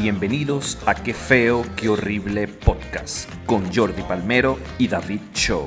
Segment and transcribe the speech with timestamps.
[0.00, 5.66] Bienvenidos a Qué feo, qué horrible podcast con Jordi Palmero y David Show.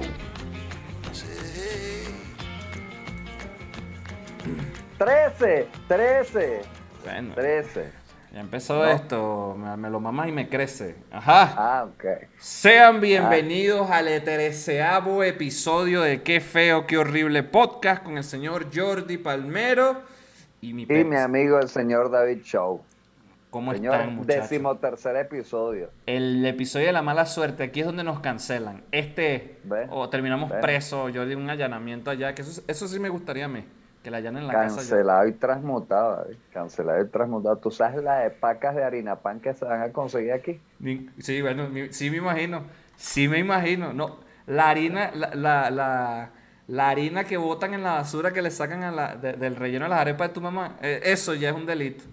[4.97, 5.67] ¡Trece!
[5.85, 6.61] ¡Trece!
[7.03, 7.91] Bueno, ¡Trece!
[8.33, 10.95] ya empezó esto, me, me lo mamas y me crece.
[11.11, 11.53] Ajá.
[11.57, 12.05] Ah, ok.
[12.39, 19.17] Sean bienvenidos al treceavo episodio de Qué feo, qué horrible podcast con el señor Jordi
[19.17, 20.03] Palmero
[20.61, 22.81] y mi Y mi amigo el señor David Show.
[23.51, 24.49] ¿Cómo Señor, están, muchachos?
[24.49, 25.89] decimotercer episodio.
[26.05, 28.81] El episodio de la mala suerte, aquí es donde nos cancelan.
[28.91, 29.57] Este,
[29.89, 30.57] o terminamos ve.
[30.61, 33.65] presos, yo di un allanamiento allá, que eso, eso sí me gustaría a mí,
[34.03, 34.69] que la allanen en la casa.
[34.69, 34.75] yo.
[34.77, 36.35] Cancelado y transmutado, David.
[36.53, 37.57] Cancelado y transmutado.
[37.57, 40.59] ¿Tú sabes las epacas de harina pan que se van a conseguir aquí?
[41.19, 42.63] Sí, bueno, sí me imagino,
[42.95, 43.91] sí me imagino.
[43.91, 46.29] No, la harina, la, la, la,
[46.67, 49.83] la harina que botan en la basura que le sacan a la, de- del relleno
[49.85, 52.05] de las arepas de tu mamá, eh, eso ya es un delito.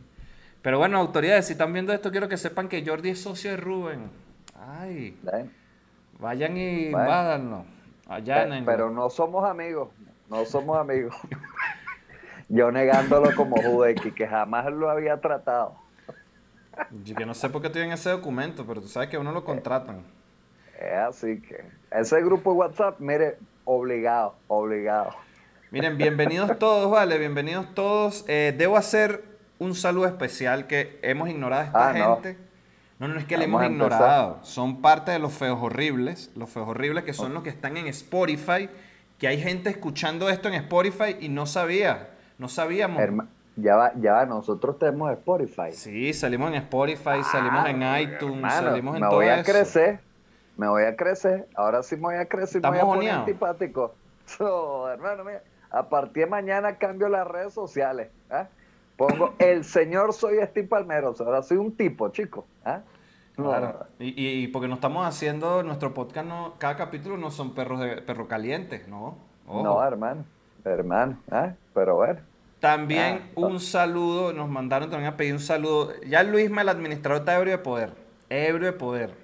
[0.62, 3.56] Pero bueno, autoridades, si están viendo esto, quiero que sepan que Jordi es socio de
[3.56, 4.10] Rubén.
[4.80, 5.16] Ay,
[6.18, 6.96] vayan y Pe-
[8.08, 8.66] allánenlo.
[8.66, 9.88] Pero no somos amigos.
[10.28, 11.14] No somos amigos.
[12.48, 15.74] Yo negándolo como Judeki, que jamás lo había tratado.
[17.04, 20.02] Yo no sé por qué tienen ese documento, pero tú sabes que uno lo contratan.
[20.80, 21.64] Es así que.
[21.90, 25.10] Ese grupo de WhatsApp, mire, obligado, obligado.
[25.70, 28.24] Miren, bienvenidos todos, vale, bienvenidos todos.
[28.28, 29.24] Eh, debo hacer
[29.58, 32.14] un saludo especial que hemos ignorado a esta Ah, no.
[32.16, 32.38] gente.
[32.98, 34.38] No, no es que le hemos ignorado.
[34.42, 36.30] Son parte de los feos horribles.
[36.36, 38.68] Los feos horribles que son los que están en Spotify.
[39.18, 42.10] Que hay gente escuchando esto en Spotify y no sabía.
[42.38, 43.00] No sabíamos.
[43.00, 45.72] Herma- ya va, ya va, nosotros tenemos Spotify.
[45.72, 49.40] Sí, salimos en Spotify, salimos en Ah, iTunes, hermano, salimos en me todo voy a
[49.40, 49.50] eso.
[49.52, 50.00] crecer,
[50.56, 53.10] me voy a crecer, ahora sí me voy a crecer me voy a ¿Estamos poner
[53.12, 53.94] antipático.
[54.26, 58.10] So, hermano, mira, a partir de mañana cambio las redes sociales.
[58.30, 58.46] ¿ah?
[58.98, 62.44] Pongo el señor soy Steve Palmero, ahora soy un tipo, chico.
[62.64, 62.80] ¿ah?
[63.38, 63.86] No, Claro.
[64.00, 67.78] Y, y- y porque no estamos haciendo nuestro podcast, no, cada capítulo no son perros
[67.80, 69.16] de perro calientes, ¿no?
[69.46, 69.62] Ojo.
[69.62, 70.24] no, hermano,
[70.64, 71.52] hermano, ¿ah?
[71.72, 72.18] pero bueno.
[72.60, 75.92] También Ah, un saludo, nos mandaron también a pedir un saludo.
[76.04, 77.92] Ya Luisma, el administrador, está ebrio de poder.
[78.28, 79.14] Ebrio de poder.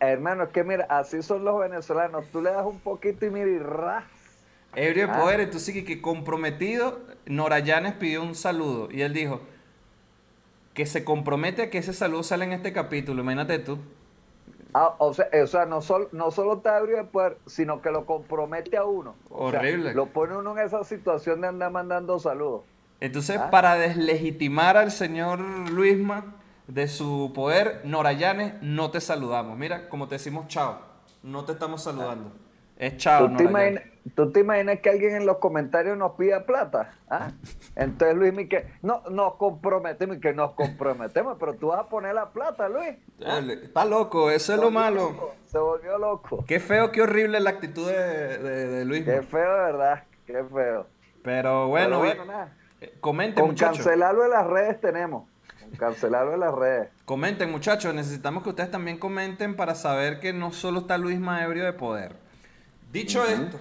[0.00, 3.46] Hermano, es que mira, así son los venezolanos, tú le das un poquito y mira
[3.50, 4.04] y ras.
[4.74, 5.20] Ebrio de Ah.
[5.20, 8.88] poder, entonces que, que comprometido, Nora Llanes pidió un saludo.
[8.90, 9.40] Y él dijo
[10.74, 13.22] que se compromete a que ese saludo sale en este capítulo.
[13.22, 13.78] Imagínate tú.
[14.74, 17.90] Ah, o sea, o sea no, solo no solo te abre de poder, sino que
[17.90, 19.14] lo compromete a uno.
[19.28, 19.92] O sea, Horrible.
[19.92, 22.62] lo pone uno en esa situación de andar mandando saludos.
[23.00, 23.50] Entonces, Ah.
[23.50, 25.40] para deslegitimar al señor
[25.70, 26.36] Luisma
[26.68, 29.58] de su poder, Nora Llanes, no te saludamos.
[29.58, 30.78] Mira, como te decimos chao,
[31.22, 32.32] no te estamos saludando.
[32.78, 36.94] Es chao, ¿Tú te, ¿Tú te imaginas que alguien en los comentarios nos pida plata?
[37.08, 37.30] ¿Ah?
[37.76, 41.88] Entonces Luis me que no, nos comprometemos y que nos comprometemos, pero tú vas a
[41.88, 42.96] poner la plata, Luis.
[43.18, 43.62] Llanes.
[43.62, 45.32] Está loco, eso es lo malo.
[45.46, 46.44] Se volvió loco.
[46.46, 49.04] Qué feo, qué horrible la actitud de, de, de Luis.
[49.04, 50.04] Qué feo, de verdad.
[50.26, 50.86] Qué feo.
[51.22, 52.52] Pero bueno, Pero bueno, nada.
[52.80, 55.28] eh, comenten, Con cancelarlo en las redes tenemos.
[55.60, 56.88] Con cancelarlo en las redes.
[57.04, 57.94] Comenten, muchachos.
[57.94, 62.16] Necesitamos que ustedes también comenten para saber que no solo está Luis ebrio de poder.
[62.90, 63.58] Dicho esto,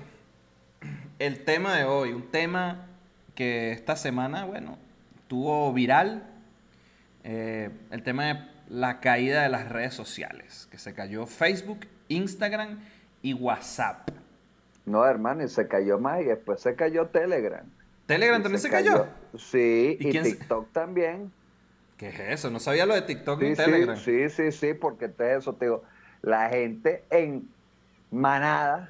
[1.25, 2.87] el tema de hoy, un tema
[3.35, 4.77] que esta semana, bueno,
[5.27, 6.27] tuvo viral.
[7.23, 8.39] eh, el tema de
[8.69, 12.79] la caída de las redes sociales, que se cayó Facebook, Instagram
[13.21, 14.09] y WhatsApp.
[14.85, 17.63] No, hermano, y se cayó más y después se cayó Telegram.
[18.07, 19.05] Telegram Y también se, cayó.
[19.37, 21.31] Sí, ¿Y y, quién se- TikTok también.
[21.97, 22.49] ¿Qué es eso?
[22.49, 23.97] No sabía lo de TikTok ni Sí, sí, Telegram.
[23.97, 25.83] sí, sí, sí, porque entonces eso te digo,
[26.23, 27.47] la gente en
[28.09, 28.89] manada,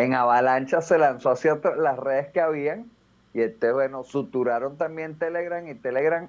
[0.00, 2.90] en avalancha se lanzó hacia las redes que habían
[3.34, 6.28] y este bueno, suturaron también Telegram y Telegram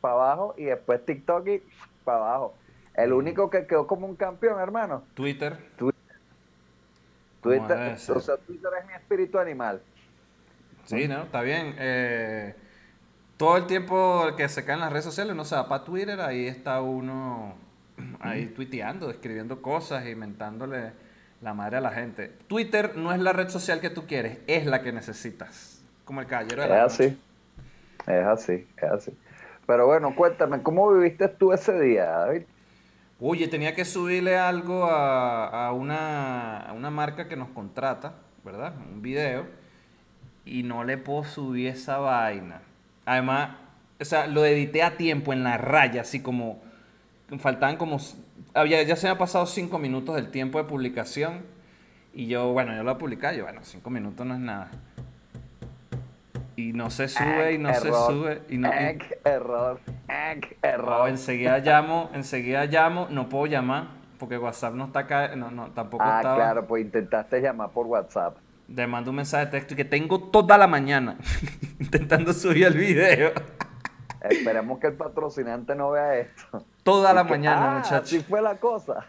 [0.00, 1.62] para abajo y después TikTok y
[2.04, 2.54] para abajo.
[2.94, 5.58] El único que quedó como un campeón, hermano, Twitter.
[7.42, 8.16] Twitter, ser.
[8.16, 9.80] o sea, Twitter es mi espíritu animal.
[10.84, 11.22] Sí, ¿no?
[11.22, 11.74] Está bien.
[11.78, 12.54] Eh,
[13.36, 16.46] todo el tiempo que se caen las redes sociales, uno se va para Twitter, ahí
[16.46, 17.54] está uno
[18.20, 20.92] ahí tuiteando, escribiendo cosas, inventándole
[21.40, 22.28] la madre a la gente.
[22.48, 25.82] Twitter no es la red social que tú quieres, es la que necesitas.
[26.04, 27.04] Como el caballero de Es la noche.
[27.06, 27.20] así,
[28.06, 29.18] es así, es así.
[29.66, 32.42] Pero bueno, cuéntame, ¿cómo viviste tú ese día, David?
[33.20, 38.14] Oye, tenía que subirle algo a, a una, a una marca que nos contrata,
[38.44, 38.74] ¿verdad?
[38.92, 39.46] Un video.
[40.44, 42.62] Y no le puedo subir esa vaina.
[43.04, 43.56] Además,
[44.00, 46.62] o sea, lo edité a tiempo en la raya, así como.
[47.38, 47.98] Faltaban como.
[48.54, 51.42] Había, ya se me ha pasado cinco minutos del tiempo de publicación.
[52.12, 53.34] Y yo, bueno, yo lo publicar.
[53.34, 54.70] Yo, bueno, cinco minutos no es nada.
[56.56, 58.70] y no se sube y no se sube y no
[59.24, 59.80] error
[60.62, 63.88] error oh, enseguida llamo enseguida llamo no puedo llamar
[64.18, 66.36] porque WhatsApp no está acá no, no tampoco ah estaba.
[66.36, 68.36] claro pues intentaste llamar por WhatsApp
[68.68, 71.16] le mando un mensaje de texto y que tengo toda la mañana
[71.80, 73.32] intentando subir el video
[74.28, 78.56] esperemos que el patrocinante no vea esto toda la mañana ah, muchachos así fue la
[78.56, 79.06] cosa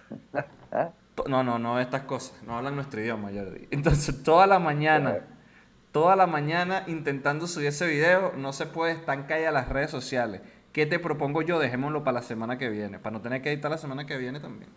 [1.27, 5.21] no no no estas cosas no hablan nuestro idioma Jordi entonces toda la mañana
[5.91, 10.41] toda la mañana intentando subir ese video, no se puede, están caídas las redes sociales.
[10.71, 11.59] ¿Qué te propongo yo?
[11.59, 14.39] Dejémoslo para la semana que viene, para no tener que editar la semana que viene
[14.39, 14.69] también.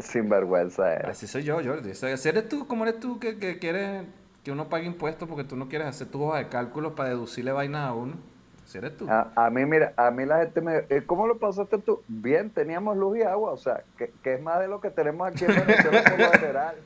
[0.00, 0.94] Sin vergüenza.
[1.08, 1.94] Así soy yo, Jordi.
[1.94, 4.04] Si eres tú, ¿cómo eres tú que, que quieres
[4.44, 7.52] que uno pague impuestos porque tú no quieres hacer tu hoja de cálculo para deducirle
[7.52, 8.14] vainas a uno?
[8.64, 9.06] Si eres tú.
[9.08, 10.84] A, mí, mira, a mí la gente me...
[10.88, 12.02] Eh, ¿Cómo lo pasaste tú?
[12.08, 15.28] Bien, teníamos luz y agua, o sea, que, que es más de lo que tenemos
[15.28, 16.76] aquí en Venezuela por lo general.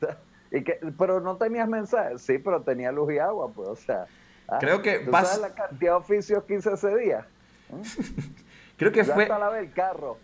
[0.54, 4.04] Y que, pero no tenías mensajes, sí, pero tenía luz y agua, pues, o sea.
[4.46, 7.26] Ah, Creo que ¿tú sabes la cantidad de oficios que hice ese día?
[7.70, 7.80] ¿Mm?
[8.76, 9.22] Creo que Yo fue.
[9.22, 10.18] Hasta la vez el carro.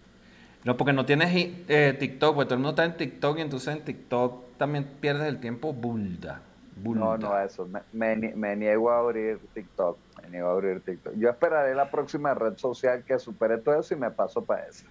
[0.64, 3.74] No, porque no tienes eh, TikTok, porque todo el mundo está en TikTok y entonces
[3.74, 6.42] en TikTok también pierdes el tiempo bulda.
[6.84, 7.68] No, no, eso.
[7.92, 9.98] Me, me, niego a abrir TikTok.
[10.28, 11.14] Me niego a abrir TikTok.
[11.16, 14.84] Yo esperaré la próxima red social que supere todo eso y me paso para esa.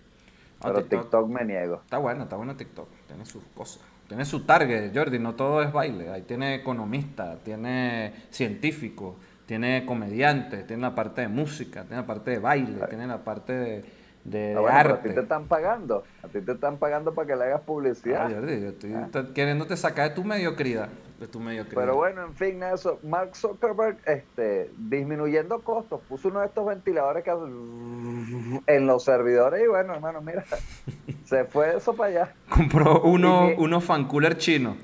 [0.61, 1.81] Pero TikTok me niego.
[1.83, 2.87] Está bueno, está bueno TikTok.
[3.07, 6.09] Tiene sus cosas tiene su target, Jordi, no todo es baile.
[6.09, 12.31] Ahí tiene economista, tiene científico, tiene comediante, tiene la parte de música, tiene la parte
[12.31, 13.85] de baile, tiene la parte de,
[14.27, 14.93] de, ah, arte.
[14.93, 18.27] A ti te están pagando, a ti te están pagando para que le hagas publicidad.
[18.27, 19.09] Ah, Jordi, yo estoy ah.
[19.33, 20.89] queriéndote sacar de tu mediocridad
[21.19, 21.39] de tu
[21.73, 22.99] Pero bueno, en fin, eso.
[23.01, 29.67] Mark Zuckerberg, este, disminuyendo costos, puso uno de estos ventiladores que en los servidores y
[29.67, 30.43] bueno, hermano, mira,
[31.25, 32.33] se fue eso para allá.
[32.49, 34.77] Compró uno, unos fan cooler chinos.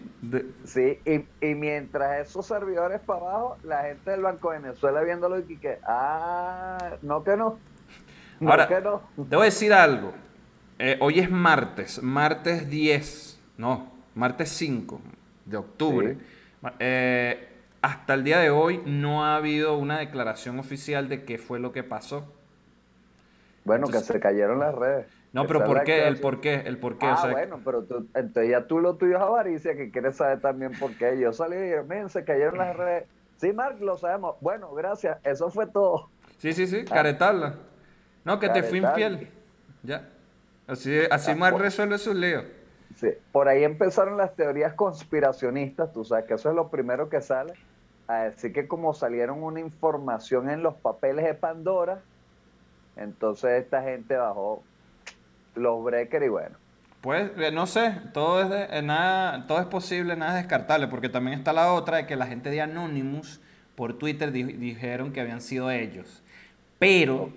[0.64, 5.58] Sí, y, mientras esos servidores para abajo, la gente del Banco de Venezuela viéndolo y
[5.58, 7.60] que, ah, no que no.
[8.48, 9.02] Ahora, que no.
[9.30, 10.14] te voy a decir algo.
[10.80, 15.02] Eh, hoy es martes, martes 10, no, martes 5
[15.46, 16.18] de octubre.
[16.80, 17.50] Eh,
[17.82, 21.72] hasta el día de hoy no ha habido una declaración oficial de qué fue lo
[21.72, 22.26] que pasó.
[23.66, 25.08] Bueno, que se cayeron las redes.
[25.32, 26.08] No, pero ¿por qué?
[26.08, 26.56] ¿El por qué?
[26.66, 27.08] ¿El por qué?
[27.08, 30.74] Ah, bueno, pero tú, entonces ya tú lo tuyo es avaricia, que quieres saber también
[30.80, 31.18] por qué.
[31.20, 33.06] Yo salí y dije, miren, se cayeron las redes.
[33.38, 34.36] Sí, Mark, lo sabemos.
[34.42, 35.18] Bueno, gracias.
[35.24, 36.10] Eso fue todo.
[36.38, 36.94] Sí, sí, sí, ah.
[36.94, 37.56] caretarla.
[38.24, 39.30] No, que te fui infiel.
[39.84, 40.10] Ya.
[40.68, 42.46] Así, así ah, Mark resuelve sus líos.
[42.96, 47.22] Sí, por ahí empezaron las teorías conspiracionistas, tú sabes que eso es lo primero que
[47.22, 47.54] sale,
[48.08, 52.02] a decir que como salieron una información en los papeles de Pandora,
[52.96, 54.64] entonces esta gente bajó
[55.56, 56.56] los breakers y bueno.
[57.02, 60.88] Pues eh, no sé, todo es, de, eh, nada, todo es posible, nada es descartable,
[60.88, 63.42] porque también está la otra de que la gente de Anonymous
[63.76, 66.24] por Twitter dijeron que habían sido ellos.
[66.80, 67.32] Pero,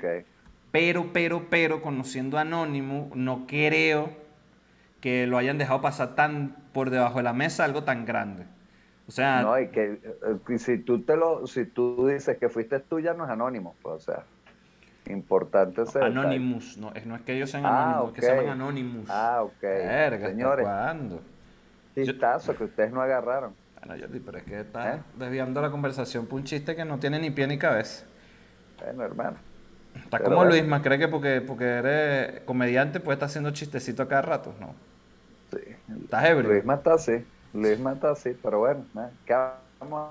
[0.76, 4.10] pero, pero, pero, conociendo a Anonymous, no creo
[5.00, 8.44] que lo hayan dejado pasar tan por debajo de la mesa algo tan grande.
[9.08, 9.98] O sea, no, y que
[10.48, 13.74] eh, si tú te lo si tú dices que fuiste tú ya no es anónimo,
[13.80, 14.24] pues, o sea,
[15.06, 18.48] importante ser Anonymous, no es, no es que ellos sean ah, anónimos, que se llaman
[18.50, 19.08] Anonymous.
[19.08, 19.62] Ah, ok.
[19.62, 20.68] Verga, Señores,
[21.94, 23.54] chistazo que ustedes no agarraron.
[23.80, 25.00] Bueno, Jordi, pero es que está ¿Eh?
[25.16, 28.04] desviando la conversación por un chiste que no tiene ni pie ni cabeza.
[28.78, 29.55] Bueno, hermano.
[30.04, 34.08] Está como Luis, más cree que porque, porque eres comediante puedes estar haciendo chistecito a
[34.08, 34.74] cada rato, ¿no?
[35.50, 35.76] Sí.
[36.02, 36.50] Estás ebrio.
[36.50, 37.24] Luis está así,
[37.54, 38.84] Luis está así, pero bueno,
[39.24, 39.34] ¿qué
[39.80, 40.10] vamos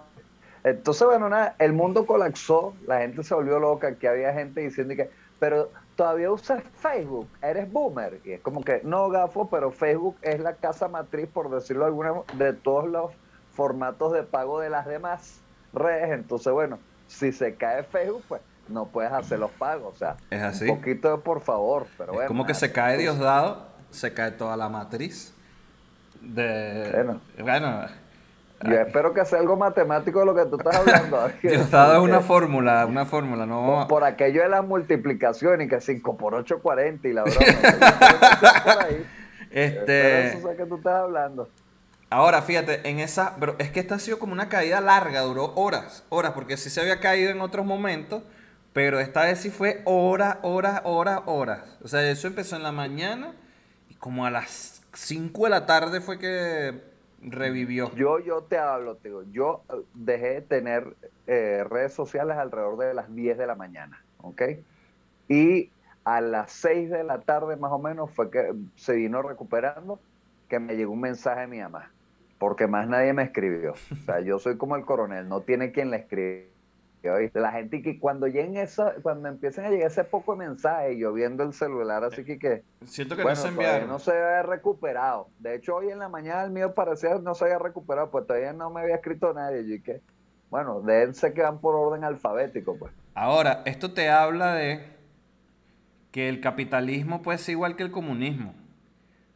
[0.64, 4.96] Entonces, bueno, nada, el mundo colapsó, la gente se volvió loca, que había gente diciendo
[4.96, 8.20] que, pero todavía usas Facebook, eres boomer.
[8.24, 11.88] Y es como que, no, gafo, pero Facebook es la casa matriz, por decirlo de
[11.88, 13.12] alguna de todos los
[13.54, 15.40] formatos de pago de las demás
[15.74, 16.12] redes.
[16.12, 19.96] Entonces, bueno, si se cae Facebook, pues no puedes hacer los pagos.
[19.96, 20.70] O sea, es así.
[20.70, 22.28] un poquito de por favor, pero bueno.
[22.28, 25.34] Como que se cae Diosdado, se cae toda la matriz.
[26.22, 27.06] De,
[27.38, 27.88] bueno,
[28.64, 31.30] yo espero que sea algo matemático de lo que tú estás hablando.
[31.44, 33.86] Diosdado es una fórmula, una fórmula, no.
[33.88, 37.40] Por, aquello de la multiplicación y que 5 por 8, 40 y la broma.
[39.52, 40.28] este.
[40.28, 41.50] Eso es que tú estás hablando.
[42.10, 43.36] Ahora, fíjate, en esa.
[43.40, 46.70] Pero es que esta ha sido como una caída larga, duró horas, horas, porque sí
[46.70, 48.24] se había caído en otros momentos,
[48.76, 51.80] pero esta vez sí fue horas, horas, horas, horas.
[51.82, 53.34] O sea, eso empezó en la mañana
[53.90, 56.82] y como a las 5 de la tarde fue que
[57.22, 57.96] revivió.
[57.96, 60.94] Yo, yo te hablo, te digo, yo eh, dejé de tener
[61.26, 64.42] eh, redes sociales alrededor de las 10 de la mañana, ¿ok?
[65.30, 65.72] Y
[66.04, 70.02] a las 6 de la tarde más o menos fue que se vino recuperando,
[70.50, 71.94] que me llegó un mensaje de mi mamá,
[72.40, 73.72] porque más nadie me escribió.
[73.72, 75.96] O sea, yo soy como el coronel, no tiene quien le
[77.34, 81.14] La gente que cuando lleguen eso, cuando empiecen a llegar ese poco de mensajes, yo
[81.14, 83.88] viendo el celular, así que que siento que no se enviaron.
[83.88, 85.30] No se había recuperado.
[85.40, 88.54] De hecho, hoy en la mañana el mío parecía no se había recuperado, pues todavía
[88.54, 89.62] no me había escrito nadie.
[89.76, 90.02] Y que,
[90.50, 92.92] bueno, déjense que van por orden alfabético, pues.
[93.14, 94.96] Ahora, esto te habla de
[96.12, 98.56] que el capitalismo puede ser igual que el comunismo.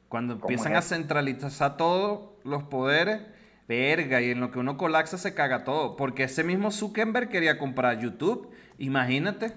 [0.07, 3.21] Cuando empiezan a centralizar todos los poderes,
[3.69, 5.95] verga, y en lo que uno colapsa se caga todo.
[5.95, 8.49] Porque ese mismo Zuckerberg quería comprar YouTube.
[8.79, 9.53] Imagínate.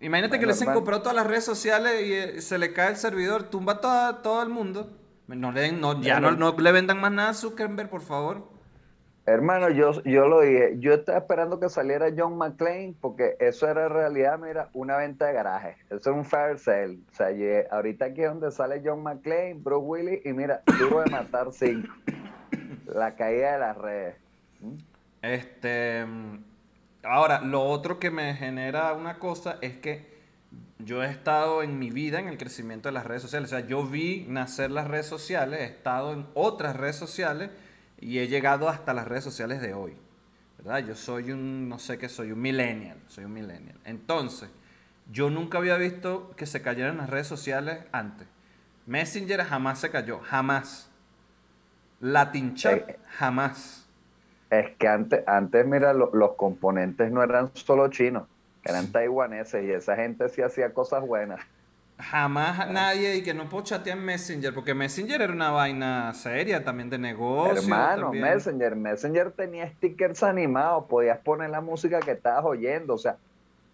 [0.00, 2.96] Imagínate que le han comprado todas las redes sociales y eh, se le cae el
[2.96, 4.94] servidor, tumba todo, todo el mundo.
[5.28, 8.48] No le, no, ya no, no, le vendan más nada a Zuckerberg, por favor.
[9.24, 13.86] Hermano, yo, yo lo dije, yo estaba esperando que saliera John McClane porque eso era
[13.86, 15.76] en realidad, mira, una venta de garaje.
[15.86, 16.98] Eso es un fire sale.
[17.10, 17.28] O sea,
[17.72, 21.88] ahorita aquí es donde sale John McClane, Bruce Willis y mira, duro de matar cinco.
[22.86, 24.16] La caída de las redes.
[24.60, 24.74] ¿Mm?
[25.22, 26.06] Este,
[27.02, 30.16] ahora, lo otro que me genera una cosa es que
[30.78, 33.52] yo he estado en mi vida en el crecimiento de las redes sociales.
[33.52, 37.50] O sea, yo vi nacer las redes sociales, he estado en otras redes sociales
[38.00, 39.96] y he llegado hasta las redes sociales de hoy.
[40.58, 40.86] ¿Verdad?
[40.86, 42.98] Yo soy un, no sé qué soy, un millennial.
[43.08, 43.78] Soy un millennial.
[43.84, 44.48] Entonces,
[45.10, 48.26] yo nunca había visto que se cayeran las redes sociales antes.
[48.86, 50.85] Messenger jamás se cayó, jamás.
[52.00, 53.86] Latin Chat, eh, jamás.
[54.50, 58.28] Es que antes, antes mira, los componentes no eran solo chinos,
[58.64, 61.40] eran taiwaneses y esa gente sí hacía cosas buenas.
[61.98, 66.62] Jamás nadie y que no puedo chatear en Messenger, porque Messenger era una vaina seria
[66.62, 67.62] también de negocio.
[67.62, 73.16] Hermano, Messenger, Messenger tenía stickers animados, podías poner la música que estabas oyendo, o sea,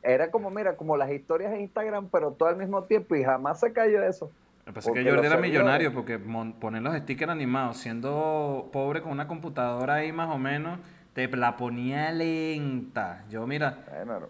[0.03, 3.61] era como, mira, como las historias de Instagram, pero todo al mismo tiempo y jamás
[3.61, 4.31] se cayó eso.
[4.67, 9.27] Me parece que Jordi era millonario porque poner los stickers animados, siendo pobre con una
[9.27, 10.79] computadora ahí más o menos,
[11.15, 13.25] te la ponía lenta.
[13.29, 13.79] Yo, mira,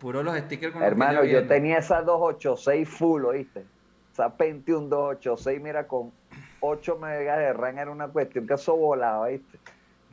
[0.00, 3.64] puro los stickers con Hermano, yo tenía esa 286 full, ¿oíste?
[4.12, 6.12] Esa Pentium 286, mira, con
[6.60, 9.58] 8 megas de RAM era una cuestión que eso volaba, ¿viste?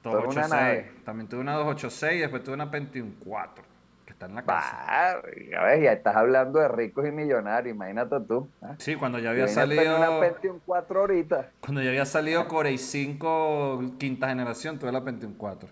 [0.04, 1.04] 286.
[1.06, 3.64] También tuve una 286 y después tuve una Pentium 4,
[4.10, 5.12] que está en la casa.
[5.12, 8.50] a ver, ya estás hablando de ricos y millonarios, imagínate tú.
[8.64, 8.74] ¿eh?
[8.80, 9.98] Sí, cuando ya había salido...
[9.98, 11.52] una Pentium 4 ahorita.
[11.62, 15.70] Cuando ya había salido Core i5 quinta generación, tuve la Pentium 4.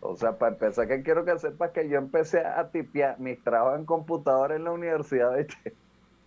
[0.00, 3.78] O sea, para empezar, que quiero que sepas que yo empecé a tipear mis trabajos
[3.78, 5.74] en computadora en la universidad, ¿viste?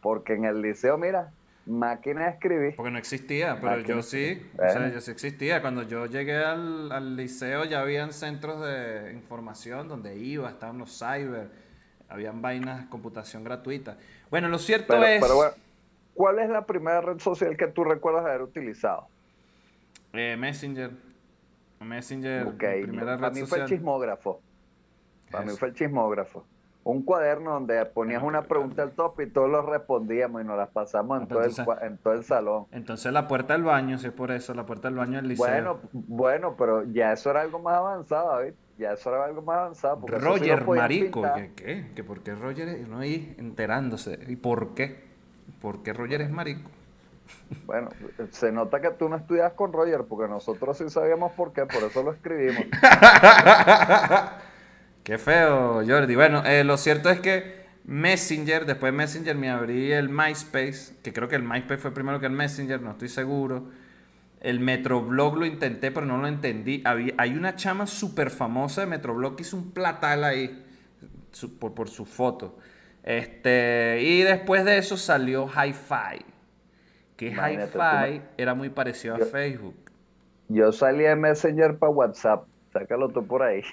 [0.01, 1.33] Porque en el liceo, mira,
[1.65, 2.75] máquina de escribir.
[2.75, 5.62] Porque no existía, pero yo sí, o sea, yo sí existía.
[5.62, 11.50] Cuando yo llegué al, liceo ya habían centros de información donde iba, estaban los cyber,
[12.10, 13.98] habían vainas, computación gratuita.
[14.29, 15.22] Bueno, lo cierto es...
[15.22, 15.53] Pero bueno,
[16.13, 19.08] ¿cuál es la primera red social que tú recuerdas haber utilizado?
[20.13, 20.91] Eh, Messenger.
[21.79, 24.41] Messenger, primera red Para mí fue el chismógrafo.
[25.32, 26.46] Para mí fue el chismógrafo
[26.84, 30.70] un cuaderno donde ponías una pregunta al top y todos los respondíamos y nos las
[30.70, 32.66] pasamos en, todo, el, en todo el salón.
[32.72, 35.46] Entonces la puerta del baño, si es por eso, la puerta del baño del liceo.
[35.46, 38.54] Bueno, bueno, pero ya eso era algo más avanzado, David.
[38.78, 40.00] Ya eso era algo más avanzado.
[40.02, 41.52] Porque Roger Marico, ¿qué?
[41.56, 41.92] ¿qué?
[41.96, 44.20] ¿Que ¿Por qué Roger no ahí enterándose?
[44.28, 45.13] ¿Y por qué?
[45.62, 46.70] ¿Por qué Roger es marico?
[47.66, 47.90] Bueno,
[48.32, 51.84] se nota que tú no estudias con Roger, porque nosotros sí sabíamos por qué, por
[51.84, 52.66] eso lo escribimos.
[55.03, 56.15] Qué feo, Jordi.
[56.15, 61.12] Bueno, eh, lo cierto es que Messenger, después de Messenger me abrí el MySpace, que
[61.12, 63.65] creo que el MySpace fue primero que el Messenger, no estoy seguro.
[64.39, 66.81] El Metroblog lo intenté, pero no lo entendí.
[66.86, 70.65] Había, hay una chama súper famosa de Metroblog que hizo un platal ahí
[71.60, 72.57] por, por, su foto.
[73.03, 76.25] Este, y después de eso salió Hi-Fi.
[77.17, 79.75] Que Hi-Fi era muy parecido a Facebook.
[80.48, 82.45] Yo salí de Messenger para WhatsApp.
[82.72, 83.63] Sácalo tú por ahí.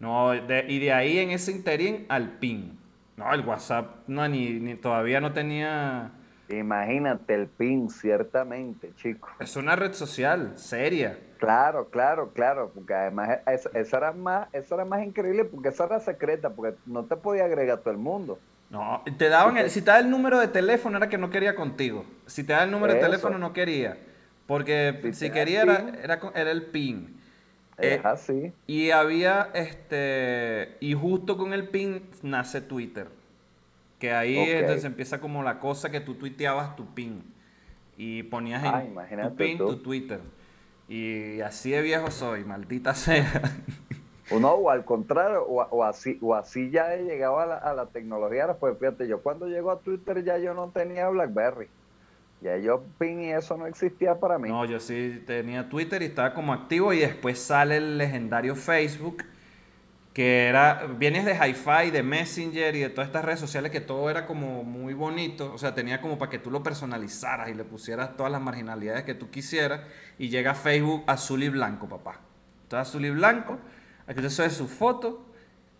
[0.00, 2.78] No, y de ahí en ese interín al PIN.
[3.16, 6.10] No, el WhatsApp no, ni, ni todavía no tenía...
[6.48, 9.28] Imagínate el PIN, ciertamente, chico.
[9.38, 11.18] Es una red social, seria.
[11.38, 16.00] Claro, claro, claro, porque además esa era más, eso era más increíble porque esa era
[16.00, 18.38] secreta, porque no te podía agregar todo el mundo.
[18.70, 21.54] No, te daban el, si te daba el número de teléfono era que no quería
[21.54, 22.04] contigo.
[22.26, 23.98] Si te da el número de teléfono no quería.
[24.46, 27.19] Porque si, quería era, era, era, el PIN.
[27.80, 28.52] Es eh, así.
[28.66, 33.08] Y había, este, y justo con el pin nace Twitter.
[33.98, 37.22] Que ahí entonces empieza como la cosa que tú tuiteabas tu pin.
[37.96, 40.20] Y ponías en tu pin tu Twitter.
[40.88, 43.42] Y así de viejo soy, maldita sea.
[44.32, 47.74] O no, o al contrario, o, así, o así ya he llegado a la, a
[47.74, 48.54] la tecnología.
[48.54, 51.68] Pues fíjate, yo cuando llego a Twitter ya yo no tenía Blackberry.
[52.40, 54.48] Ya yo pin y eso no existía para mí.
[54.48, 59.24] No, yo sí tenía Twitter y estaba como activo y después sale el legendario Facebook
[60.12, 64.10] que era, vienes de Hi-Fi, de Messenger y de todas estas redes sociales que todo
[64.10, 67.64] era como muy bonito, o sea, tenía como para que tú lo personalizaras y le
[67.64, 69.82] pusieras todas las marginalidades que tú quisieras
[70.18, 72.20] y llega Facebook azul y blanco, papá.
[72.66, 73.58] Todo azul y blanco,
[74.06, 75.24] aquí usted sube su foto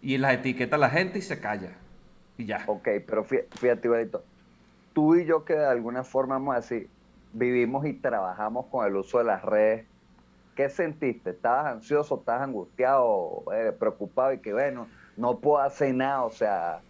[0.00, 1.72] y las etiqueta a la gente y se calla.
[2.38, 2.62] Y ya.
[2.68, 4.24] Ok, pero fíjate, igualito,
[4.92, 6.88] tú y yo que de alguna forma, vamos a decir,
[7.32, 9.86] vivimos y trabajamos con el uso de las redes
[10.60, 11.30] ¿Qué sentiste?
[11.30, 16.22] ¿Estabas ansioso, estabas angustiado, eh, preocupado y que bueno, no puedo hacer nada?
[16.24, 16.80] O sea,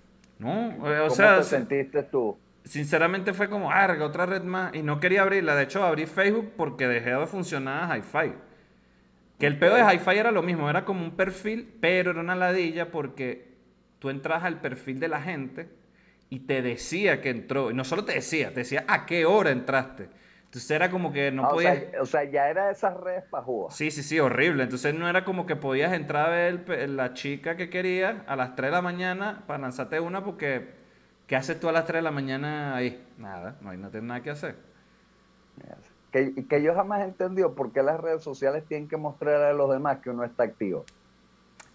[0.41, 2.37] no, eh, o ¿cómo te sentiste tú?
[2.65, 4.75] Sinceramente fue como, arga, otra red más.
[4.75, 5.55] Y no quería abrirla.
[5.55, 8.35] De hecho, abrí Facebook porque dejé de funcionar Hi-Fi.
[9.39, 12.35] Que el pedo de Hi-Fi era lo mismo, era como un perfil, pero era una
[12.35, 13.55] ladilla porque
[14.01, 15.69] tú entras al perfil de la gente
[16.31, 17.71] y te decía que entró.
[17.71, 20.09] Y no solo te decía, te decía a qué hora entraste.
[20.45, 21.83] Entonces era como que no ah, podías.
[22.01, 23.73] O sea, ya era esas redes jugar.
[23.73, 24.63] Sí, sí, sí, horrible.
[24.63, 28.57] Entonces no era como que podías entrar a ver la chica que querías a las
[28.57, 30.81] 3 de la mañana para lanzarte una porque.
[31.27, 33.07] ¿Qué haces tú a las 3 de la mañana ahí?
[33.17, 34.57] Nada, no, hay, no tienes nada que hacer.
[36.11, 39.53] Que, que yo jamás he entendido por qué las redes sociales tienen que mostrar a
[39.53, 40.85] los demás que uno está activo.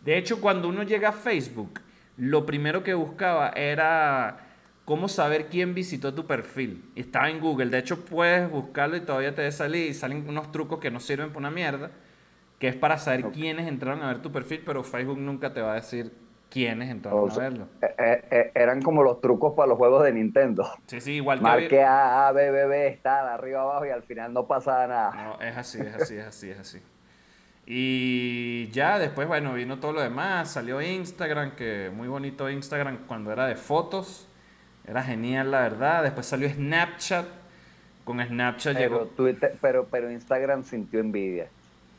[0.04, 1.80] De hecho, cuando uno llega a Facebook,
[2.18, 4.45] lo primero que buscaba era
[4.86, 6.90] cómo saber quién visitó tu perfil.
[6.96, 7.70] estaba en Google.
[7.70, 11.30] De hecho, puedes buscarlo y todavía te salir y salen unos trucos que no sirven
[11.30, 11.92] para una mierda,
[12.60, 15.74] que es para saber quiénes entraron a ver tu perfil, pero Facebook nunca te va
[15.74, 16.14] a decir
[16.50, 17.68] quiénes entraron a verlo.
[17.82, 20.66] Eh, eh, eh, eran como los trucos para los juegos de Nintendo.
[20.86, 21.68] Sí, sí, igual que...
[21.68, 25.12] que A, A, B, B, B, está arriba, abajo y al final no pasa nada.
[25.12, 26.80] No, es así, es así, es así, es así.
[27.66, 33.32] Y ya después, bueno, vino todo lo demás, salió Instagram, que muy bonito Instagram cuando
[33.32, 34.28] era de fotos
[34.88, 36.04] era genial, la verdad.
[36.04, 37.26] Después salió Snapchat.
[38.04, 39.06] Con Snapchat pero llegó.
[39.08, 41.48] Twitter, pero, pero Instagram sintió envidia.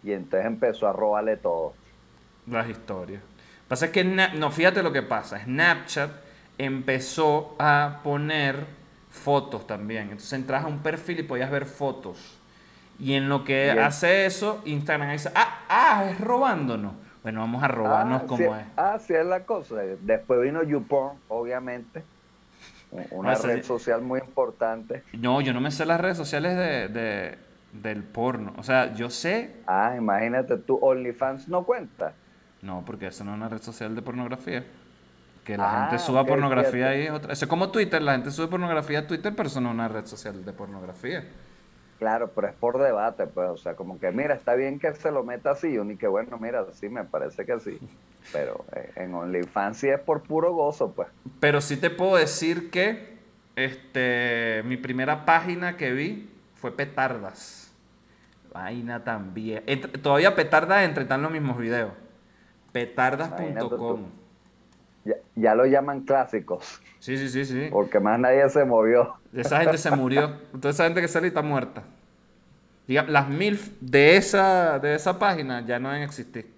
[0.05, 1.75] Y entonces empezó a robarle todo.
[2.47, 3.23] Las historias.
[3.67, 5.43] Pasa que, no, fíjate lo que pasa.
[5.43, 6.11] Snapchat
[6.59, 8.65] empezó a poner
[9.11, 10.05] fotos también.
[10.05, 12.39] Entonces entras a un perfil y podías ver fotos.
[13.01, 16.95] Y en lo que hace eso, Instagram dice, ah, ah, es robándonos.
[17.25, 18.65] Bueno, vamos a robarnos ah, como es.
[18.77, 19.75] Ah, sí es la cosa.
[19.75, 22.05] Después vino YouPorn, obviamente
[23.11, 25.03] una red social muy importante.
[25.13, 27.39] No, yo no me sé las redes sociales de,
[27.73, 28.55] del porno.
[28.57, 29.57] O sea, yo sé.
[29.67, 32.15] Ah, imagínate tú, OnlyFans no cuenta.
[32.63, 34.65] No, porque eso no es una red social de pornografía.
[35.45, 37.33] Que la gente ah, suba pornografía ahí es otra.
[37.33, 39.87] Eso es como Twitter, la gente sube pornografía a Twitter, pero eso no es una
[39.87, 41.25] red social de pornografía.
[41.99, 45.11] Claro, pero es por debate, pues, o sea, como que mira, está bien que se
[45.11, 47.79] lo meta así, ni que bueno, mira, sí, me parece que sí,
[48.33, 51.09] pero eh, en OnlyFans sí es por puro gozo, pues.
[51.41, 53.17] Pero sí te puedo decir que
[53.57, 57.73] este, mi primera página que vi fue Petardas.
[58.53, 59.63] Vaina también.
[60.03, 61.93] todavía Petardas entre están los mismos videos.
[62.73, 64.26] Petardas.com.
[65.07, 66.81] Ya, ya, lo llaman clásicos.
[66.99, 67.69] Sí, sí, sí, sí.
[67.71, 69.15] Porque más nadie se movió.
[69.33, 70.33] Esa gente se murió.
[70.61, 71.85] Toda esa gente que sale está muerta.
[72.89, 76.53] las mil de esa, de esa página ya no deben existir.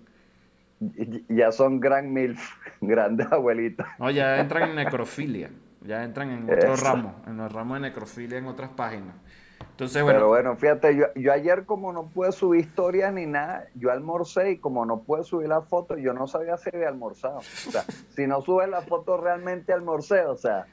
[1.29, 2.39] Ya son gran mil,
[2.81, 3.87] grandes abuelitas.
[3.99, 5.51] No, ya entran en necrofilia.
[5.83, 9.15] Ya entran en otro ramo, en los ramos de necrofilia en otras páginas.
[9.61, 10.19] Entonces, bueno.
[10.19, 14.53] Pero bueno, fíjate, yo, yo ayer como no pude subir historias ni nada, yo almorcé
[14.53, 17.39] y como no pude subir la foto, yo no sabía si había almorzado.
[17.39, 17.85] O sea,
[18.17, 20.67] si no subes la foto realmente almorcé, o sea,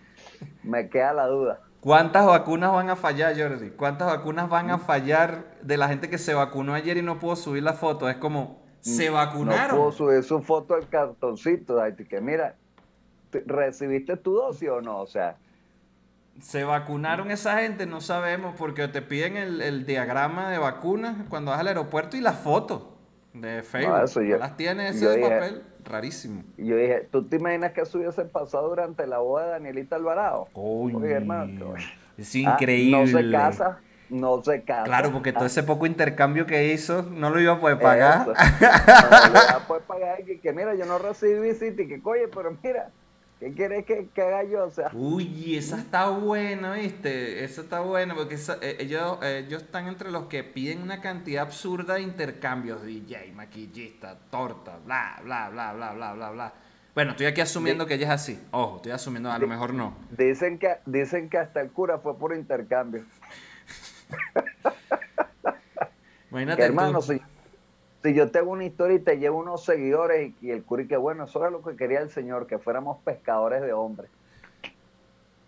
[0.64, 1.60] me queda la duda.
[1.86, 3.70] ¿Cuántas vacunas van a fallar, Jordi?
[3.70, 7.36] ¿Cuántas vacunas van a fallar de la gente que se vacunó ayer y no pudo
[7.36, 8.10] subir la foto?
[8.10, 9.78] Es como, se vacunaron.
[9.78, 11.78] No pudo subir su foto del cartoncito,
[12.10, 12.56] que mira,
[13.46, 15.00] ¿recibiste tu dosis o no?
[15.00, 15.38] O sea,
[16.42, 17.86] ¿Se vacunaron esa gente?
[17.86, 22.34] No sabemos, porque te piden el, diagrama de vacunas cuando vas al aeropuerto y la
[22.34, 22.98] foto
[23.34, 24.38] de Facebook.
[24.40, 26.44] las tienes ese papel rarísimo.
[26.58, 30.48] Yo dije, ¿tú te imaginas que eso hubiese pasado durante la boda de Danielita Alvarado?
[30.54, 31.76] Oye, hermano.
[32.18, 32.98] Es increíble.
[32.98, 34.84] Ah, no se casa, no se casa.
[34.84, 38.28] Claro, porque todo ese poco intercambio que hizo no lo iba a poder pagar.
[38.28, 40.22] no, lo iba a poder pagar.
[40.30, 42.90] Y que, mira, yo no recibí visita y que, oye, pero mira,
[43.40, 44.66] ¿Qué quieres que, haga yo?
[44.66, 44.90] O sea.
[44.94, 47.44] Uy, esa está buena, ¿viste?
[47.44, 51.96] Esa está buena porque eh, ellos, ellos están entre los que piden una cantidad absurda
[51.96, 52.84] de intercambios.
[52.84, 56.54] DJ, maquillista, torta, bla, bla, bla, bla, bla, bla, bla.
[56.94, 58.42] Bueno, estoy aquí asumiendo que ella es así.
[58.52, 59.98] Ojo, estoy asumiendo, a lo mejor no.
[60.18, 63.04] Dicen que, dicen que hasta el cura fue por intercambio.
[66.32, 66.64] Imagínate.
[66.64, 67.22] hermano, sí
[68.06, 71.24] si yo tengo una historia y te llevo unos seguidores y, el curi que bueno,
[71.24, 74.12] eso era lo que quería el Señor, que fuéramos pescadores de hombres.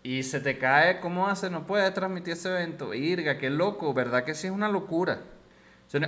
[0.02, 1.50] Y se te cae, ¿cómo hace?
[1.50, 2.94] No puede transmitir ese evento.
[2.94, 5.20] Irga, qué loco, ¿verdad que sí es una locura?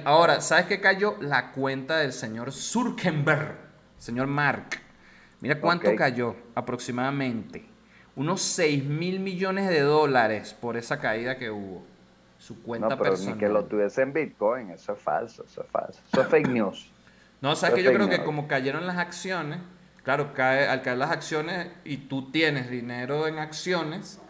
[0.04, 1.14] Ahora, ¿sabes qué cayó?
[1.20, 3.56] La cuenta del señor Zurkenberg.
[3.98, 4.70] señor Mark.
[5.40, 7.64] Mira cuánto cayó aproximadamente.
[8.16, 11.86] Unos 6 mil millones de dólares por esa caída que hubo.
[12.40, 13.34] Su cuenta No, pero personal.
[13.34, 16.00] ni que lo tuviese en Bitcoin, eso es falso, eso es falso.
[16.10, 16.90] Eso es fake news.
[17.42, 19.60] No, sabes que yo creo que como cayeron las acciones,
[20.02, 24.20] claro, cae, al caer las acciones y tú tienes dinero en acciones,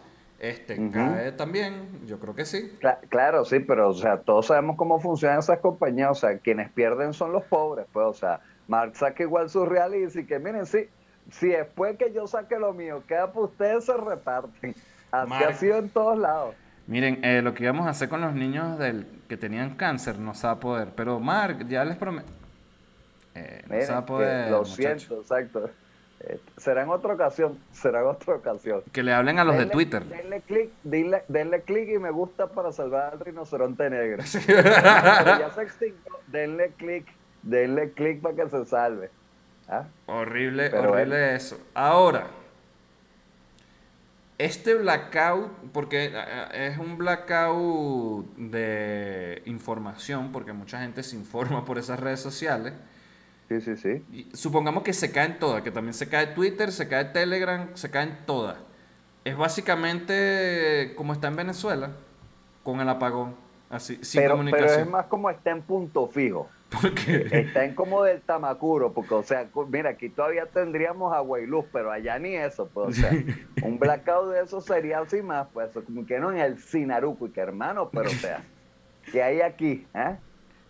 [0.41, 2.77] este, cae también, yo creo que sí.
[2.81, 6.69] Cla- Claro, sí, pero o sea, todos sabemos cómo funcionan esas compañías, o sea, quienes
[6.73, 10.39] pierden son los pobres, pues, o sea, Mark saca igual sus reales y dice que
[10.41, 10.89] miren, sí,
[11.31, 14.75] si después que yo saque lo mío, queda para ustedes, se reparten.
[15.13, 15.47] Así Mark.
[15.49, 16.55] ha sido en todos lados.
[16.91, 20.35] Miren, eh, lo que íbamos a hacer con los niños del, que tenían cáncer no
[20.35, 22.29] se va a poder, pero Mark, ya les prometo...
[23.35, 24.75] Eh, no Miren, se va a poder, lo muchacho.
[24.75, 25.71] siento, exacto.
[26.23, 28.83] Eh, será en otra ocasión, será en otra ocasión.
[28.93, 30.05] Que le hablen a los de Denle- Twitter.
[30.05, 34.23] Denle clic, dile- denle clic y me gusta para salvar al rinoceronte negro.
[34.47, 37.07] Pero ya se extinguió, denle clic,
[37.43, 39.11] denle clic para que se salve.
[39.69, 39.85] ¿Ah?
[40.07, 41.37] Horrible, Pero horrible bueno.
[41.37, 41.57] eso.
[41.73, 42.27] Ahora,
[44.45, 51.79] este blackout, porque eh, es un blackout de información, porque mucha gente se informa por
[51.79, 52.73] esas redes sociales.
[53.49, 54.05] Sí, sí, sí.
[54.13, 57.91] Y supongamos que se caen todas, que también se cae Twitter, se cae Telegram, se
[57.91, 58.57] caen todas.
[59.25, 61.91] Es básicamente como está en Venezuela,
[62.63, 63.35] con el apagón,
[63.69, 64.81] así, sin Pero, pero comunicación.
[64.81, 66.49] es más como está en punto fijo.
[66.71, 71.47] Porque Está en como del Tamacuro, porque, o sea, mira, aquí todavía tendríamos agua y
[71.47, 73.11] luz, pero allá ni eso, pues, o sea,
[73.63, 77.31] un blackout de eso sería así más, pues, como que no en el Sinaruco, y
[77.31, 78.45] que hermano, pero, o sea,
[79.11, 79.87] ¿qué hay aquí?
[79.95, 80.17] ¿eh?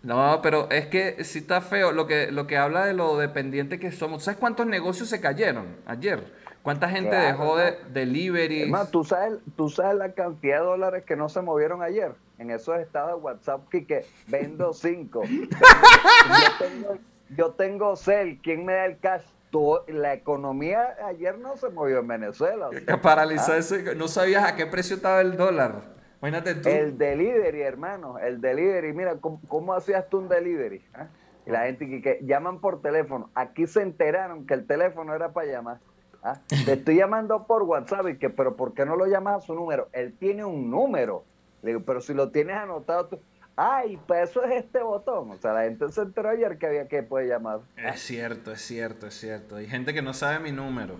[0.01, 3.79] No, pero es que sí está feo lo que, lo que habla de lo dependiente
[3.79, 4.23] que somos.
[4.23, 6.23] ¿Sabes cuántos negocios se cayeron ayer?
[6.63, 8.63] ¿Cuánta gente Claro, dejó de.
[8.63, 12.49] Hermano, ¿tú sabes, tú sabes la cantidad de dólares que no se movieron ayer en
[12.49, 15.21] esos estados de WhatsApp que, que vendo cinco.
[15.23, 16.97] yo, tengo,
[17.37, 19.23] yo tengo cel, ¿quién me da el cash?
[19.51, 22.69] Todo- la economía ayer no se movió en Venezuela.
[22.69, 23.75] o sea, paralizó ah, eso.
[23.95, 25.81] No sabías a qué precio estaba el dólar.
[26.19, 26.69] Imagínate tú.
[26.69, 28.93] El delivery, hermano, el delivery.
[28.93, 30.83] Mira, ¿cómo, cómo hacías tú un delivery?
[30.93, 31.07] ah?
[31.45, 33.29] Y la gente que, que llaman por teléfono.
[33.35, 35.79] Aquí se enteraron que el teléfono era para llamar.
[36.23, 36.39] ¿ah?
[36.47, 39.53] Te estoy llamando por WhatsApp y que, pero ¿por qué no lo llamas a su
[39.53, 39.89] número?
[39.91, 41.25] Él tiene un número.
[41.61, 43.19] Le digo, pero si lo tienes anotado tú.
[43.55, 45.31] Ay, pues eso es este botón.
[45.31, 47.59] O sea, la gente se enteró ayer que había que puede llamar.
[47.75, 49.57] Es cierto, es cierto, es cierto.
[49.57, 50.95] Hay gente que no sabe mi número.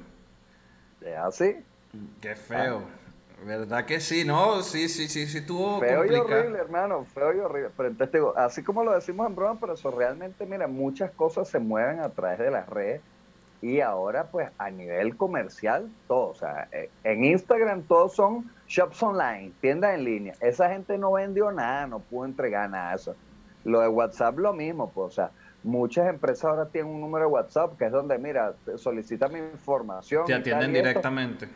[1.02, 1.56] Es así.
[2.19, 2.84] Qué feo.
[3.43, 4.24] ¿Verdad que sí?
[4.24, 7.71] No, sí, sí, sí, sí estuvo Feo y horrible, hermano, feo y horrible.
[7.76, 11.10] Pero entonces te digo, así como lo decimos en broma, pero eso realmente, mira, muchas
[11.12, 13.02] cosas se mueven a través de las redes
[13.62, 16.30] y ahora pues a nivel comercial, todo.
[16.30, 20.34] O sea, eh, en Instagram todos son shops online, tiendas en línea.
[20.41, 23.15] Esa gente no vendió nada, no pudo entregar nada eso.
[23.63, 25.32] Lo de WhatsApp lo mismo, pues, o sea,
[25.63, 30.26] muchas empresas ahora tienen un número de WhatsApp que es donde, mira, solicita mi información.
[30.26, 31.47] Te atienden directamente.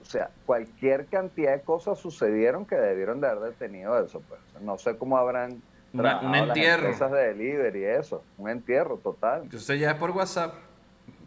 [0.00, 4.20] O sea, cualquier cantidad de cosas sucedieron que debieron de haber detenido eso.
[4.28, 4.40] Pues.
[4.60, 5.62] No sé cómo habrán
[5.94, 6.82] Una- un las entierro.
[6.82, 8.22] empresas de delivery y eso.
[8.36, 9.42] Un entierro total.
[9.44, 10.52] Entonces ya es por WhatsApp.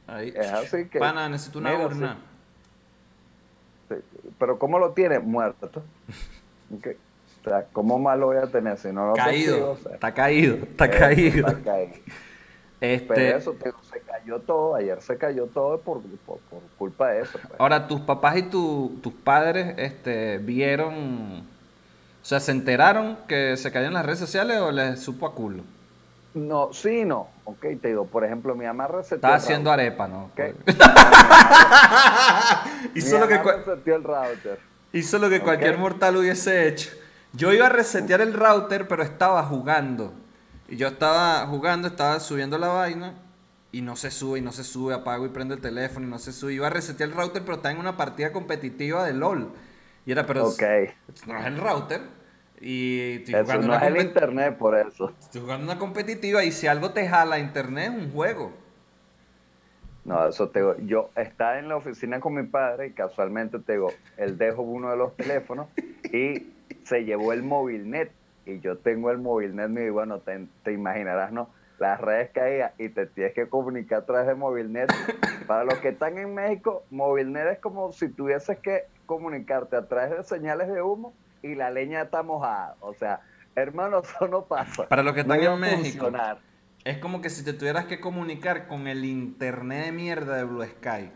[0.07, 0.33] Ahí.
[0.35, 2.17] Es así que- Pana, necesito una mira, urna.
[3.89, 3.95] Sí.
[4.39, 5.19] Pero ¿cómo lo tiene?
[5.19, 5.69] Muerto.
[6.73, 6.87] Ok.
[7.41, 9.53] O sea, ¿cómo más lo voy a tener si no lo Caído.
[9.67, 9.71] consigo?
[9.71, 10.55] O sea, Está caído.
[10.55, 11.47] Está eso, caído.
[11.47, 11.93] está caído.
[12.79, 14.75] Este, Pero eso, te se cayó todo.
[14.75, 17.39] Ayer se cayó todo por, por, por culpa de eso.
[17.41, 17.59] pues.
[17.59, 23.69] Ahora, tus papás y tu- tus padres este, vieron, o sea, ¿se enteraron que se
[23.71, 25.63] cayeron las redes sociales o les supo a culo?
[26.33, 27.27] No, sí, no.
[27.43, 30.25] Ok, te digo, por ejemplo, mi mamá reseteó Estaba haciendo router, arepa, ¿no?
[30.25, 30.39] ¿ok?
[32.95, 34.59] hizo, Mi lo que, mamá cua- reseteó el router.
[34.93, 36.91] hizo lo que cualquier mortal hubiese hecho.
[37.33, 40.13] Yo iba a resetear el router, pero estaba jugando.
[40.67, 43.13] Y yo estaba jugando, estaba subiendo la vaina.
[43.73, 46.19] Y no se sube, y no se sube, apago y prendo el teléfono y no
[46.19, 46.53] se sube.
[46.53, 49.49] Iba a resetear el router, pero estaba en una partida competitiva de LOL.
[50.05, 50.61] Y era, pero Ok.
[51.27, 52.01] no es el router.
[52.61, 55.11] Y estoy Eso jugando, no una es el internet por eso.
[55.19, 58.53] estoy jugando una competitiva y si algo te jala internet es un juego.
[60.05, 60.75] No, eso te digo.
[60.79, 64.91] Yo estaba en la oficina con mi padre y casualmente te digo, él dejó uno
[64.91, 65.67] de los teléfonos
[66.11, 68.11] y se llevó el movilnet.
[68.45, 71.49] Y yo tengo el movilnet mío y bueno, te, te imaginarás, ¿no?
[71.79, 74.91] Las redes caídas y te tienes que comunicar a través de movilnet.
[75.47, 80.15] Para los que están en México, movilnet es como si tuvieses que comunicarte a través
[80.15, 82.75] de señales de humo y la leña está mojada.
[82.79, 83.21] O sea,
[83.55, 84.87] hermano, eso no pasa.
[84.87, 86.05] Para los que están en México.
[86.05, 86.39] funcionar.
[86.83, 90.63] Es como que si te tuvieras que comunicar con el internet de mierda de Blue
[90.63, 91.11] Sky.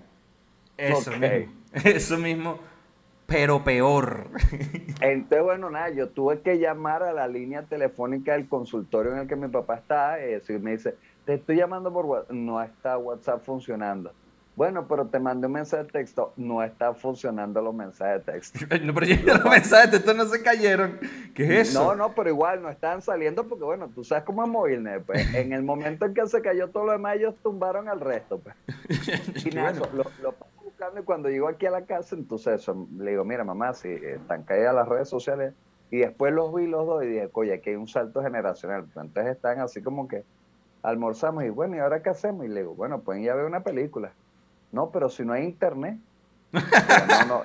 [0.78, 1.54] Eso mismo.
[1.84, 2.60] Eso mismo,
[3.26, 4.30] pero peor.
[5.02, 9.28] Entonces, bueno, nada, yo tuve que llamar a la línea telefónica del consultorio en el
[9.28, 12.98] que mi papá está y decir, me dice, te estoy llamando por WhatsApp, no está
[12.98, 14.14] WhatsApp funcionando.
[14.56, 18.60] Bueno, pero te mandé un mensaje de texto, no está funcionando los mensajes de texto.
[18.82, 21.00] No, pero ya los mensajes de texto no se cayeron.
[21.34, 21.84] ¿Qué es eso?
[21.84, 25.26] No, no, pero igual no estaban saliendo porque, bueno, tú sabes cómo es móvil, pues.
[25.36, 28.56] En el momento en que se cayó todo lo demás, ellos tumbaron el resto, pues.
[29.46, 29.88] Y nada, bueno.
[29.94, 33.26] lo, lo paso buscando y cuando llego aquí a la casa, entonces eso, le digo,
[33.26, 35.54] mira, mamá, si están caídas las redes sociales,
[35.92, 38.86] y después los vi los dos y dije, oye, aquí hay un salto generacional.
[38.96, 40.24] Entonces están así como que
[40.82, 42.46] almorzamos y bueno, ¿y ahora qué hacemos?
[42.46, 44.14] Y le digo, bueno, pueden ir a ver una película.
[44.76, 45.98] No, pero si no hay internet.
[46.52, 47.44] No, no,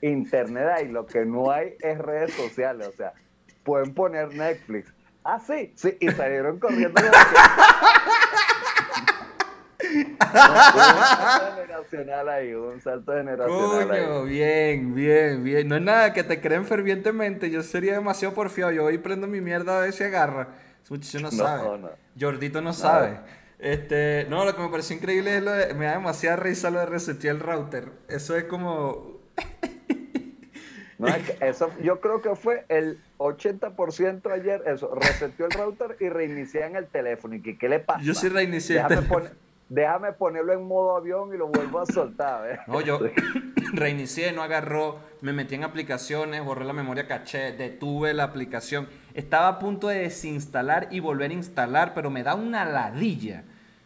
[0.00, 3.12] internet hay, lo que no hay es redes sociales, o sea,
[3.64, 4.92] pueden poner Netflix.
[5.24, 6.94] Ah, sí, sí, y salieron corriendo.
[6.94, 7.08] que-
[9.92, 14.04] un salto generacional ahí, un salto generacional ahí.
[14.06, 15.68] Coño, bien, bien, bien.
[15.68, 17.50] No es nada que te creen fervientemente.
[17.50, 18.70] Yo sería demasiado porfiado.
[18.72, 20.48] Yo voy y prendo mi mierda a ver si agarra.
[20.88, 21.78] Muchacho no, No, sabe.
[21.78, 21.90] no.
[22.18, 23.18] Jordito no sabe.
[23.60, 26.80] Este, no, lo que me pareció increíble es lo de, me da demasiada risa lo
[26.80, 27.92] de resetear el router.
[28.08, 29.20] Eso es como,
[30.98, 31.08] No,
[31.40, 36.76] eso, yo creo que fue el 80% ayer, eso, reseteó el router y reinicié en
[36.76, 37.34] el teléfono.
[37.34, 38.02] ¿Y que, qué le pasa?
[38.02, 38.82] yo sí reinicié
[39.70, 42.42] déjame, ponerlo en modo avión y lo vuelvo a soltar.
[42.42, 42.58] ¿ves?
[42.66, 42.98] No, yo
[43.72, 48.88] reinicié, no agarró, me metí en aplicaciones, borré la memoria caché, detuve la aplicación.
[49.14, 53.44] Estaba a punto de desinstalar y volver a instalar, pero me da una ladilla.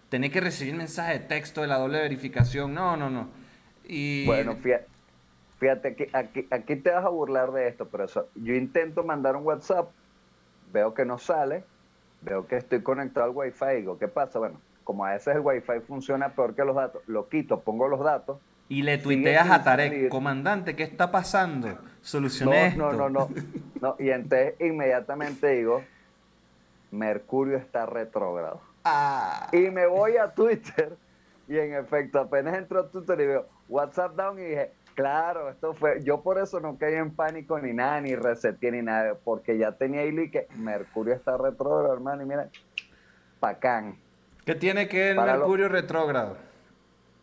[0.09, 2.75] Tener que recibir mensaje de texto de la doble verificación.
[2.75, 3.29] No, no, no.
[3.85, 4.87] Y Bueno, fíjate,
[5.59, 9.37] fíjate que aquí, aquí te vas a burlar de esto, pero eso, yo intento mandar
[9.37, 9.91] un WhatsApp,
[10.73, 11.65] veo que no sale,
[12.23, 14.39] veo que estoy conectado al Wi-Fi, digo, ¿qué pasa?
[14.39, 18.01] Bueno, como a veces el Wi-Fi funciona peor que los datos, lo quito, pongo los
[18.01, 18.39] datos.
[18.69, 20.09] Y le tuiteas a Tarek, salir.
[20.09, 21.79] comandante, ¿qué está pasando?
[22.01, 22.79] Solucioné esto.
[22.79, 23.29] No, no, no,
[23.81, 23.97] no.
[23.99, 25.83] Y entonces inmediatamente digo,
[26.91, 28.61] Mercurio está retrógrado.
[28.85, 29.49] Ah.
[29.53, 30.97] Y me voy a Twitter
[31.49, 35.75] y en efecto apenas entro a Twitter y veo WhatsApp down y dije, claro, esto
[35.75, 39.57] fue, yo por eso no caí en pánico ni nada, ni reseté ni nada, porque
[39.59, 42.49] ya tenía ahí que Mercurio está retrógrado, hermano, y mira,
[43.41, 43.97] pacán.
[44.45, 46.37] ¿Qué tiene que ver el Para lo- Mercurio retrógrado?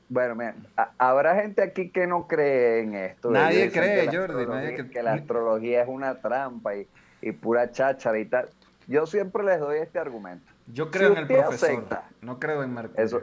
[0.10, 3.32] Bueno, mira, ha- habrá gente aquí que no cree en esto.
[3.32, 4.89] Nadie cree, Jordi, nadie cree.
[4.89, 6.86] Que la astrología es una trampa y,
[7.21, 8.50] y pura cháchara y tal.
[8.88, 10.51] Yo siempre les doy este argumento.
[10.67, 13.04] Yo creo Si en el profesor, acepta no creo en Mercurio.
[13.04, 13.21] Eso.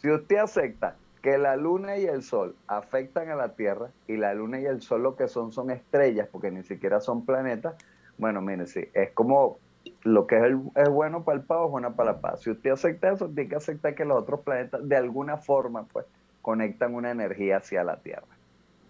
[0.00, 4.34] Si usted acepta que la luna y el sol afectan a la Tierra y la
[4.34, 7.74] luna y el sol lo que son son estrellas, porque ni siquiera son planetas,
[8.18, 9.58] bueno, mire, sí, es como
[10.02, 12.42] lo que es, el- es bueno para el pavo es bueno para la paz.
[12.42, 16.06] Si usted acepta eso, tiene que aceptar que los otros planetas de alguna forma pues
[16.42, 18.26] conectan una energía hacia la Tierra.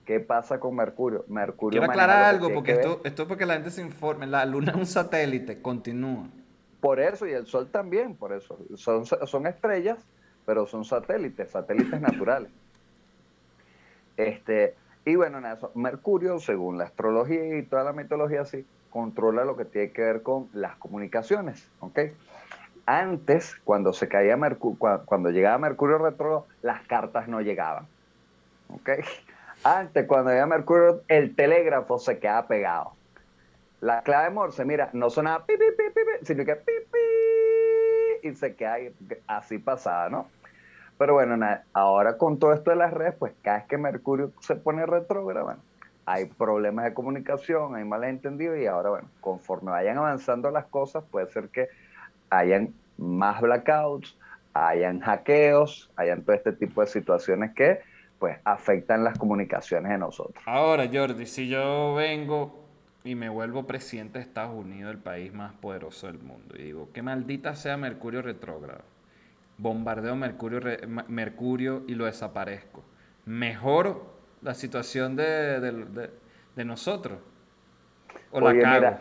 [0.04, 1.24] ¿Qué pasa con Mercurio?
[1.28, 4.26] Mercurio Quiero aclarar algo, porque esto, esto es para que la gente se informe.
[4.26, 6.28] La luna es un satélite, continúa.
[6.84, 8.58] Por eso, y el Sol también, por eso.
[8.76, 10.04] Son, son estrellas,
[10.44, 12.50] pero son satélites, satélites naturales.
[14.18, 14.74] Este,
[15.06, 19.64] y bueno, eso, Mercurio, según la astrología y toda la mitología así, controla lo que
[19.64, 22.00] tiene que ver con las comunicaciones, ¿ok?
[22.84, 27.86] Antes, cuando se caía Mercurio, cuando llegaba Mercurio retrógrado, las cartas no llegaban,
[28.68, 28.90] ¿ok?
[29.64, 32.92] Antes, cuando llegaba Mercurio, el telégrafo se quedaba pegado.
[33.84, 38.54] La clave Morse, mira, no sonaba pi, pi, pi, sino que pi, pi, y se
[38.54, 38.78] queda
[39.26, 40.26] así pasada, ¿no?
[40.96, 41.36] Pero bueno,
[41.74, 45.54] ahora con todo esto de las redes, pues cada vez que Mercurio se pone retrógrado,
[46.06, 51.26] hay problemas de comunicación, hay malentendidos y ahora, bueno, conforme vayan avanzando las cosas, puede
[51.26, 51.68] ser que
[52.30, 54.16] hayan más blackouts,
[54.54, 57.80] hayan hackeos, hayan todo este tipo de situaciones que
[58.18, 60.42] pues afectan las comunicaciones de nosotros.
[60.46, 62.63] Ahora, Jordi, si yo vengo
[63.04, 66.90] y me vuelvo presidente de Estados Unidos, el país más poderoso del mundo, y digo,
[66.92, 68.82] que maldita sea Mercurio retrógrado,
[69.58, 72.82] bombardeo Mercurio, re- Mercurio y lo desaparezco.
[73.26, 76.10] Mejoro la situación de, de- de-
[76.56, 77.18] de nosotros.
[78.30, 78.98] O la Oye, mira,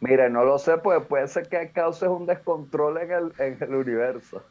[0.00, 3.74] mira, no lo sé, pues puede ser que causes un descontrol en el, en el
[3.74, 4.42] universo.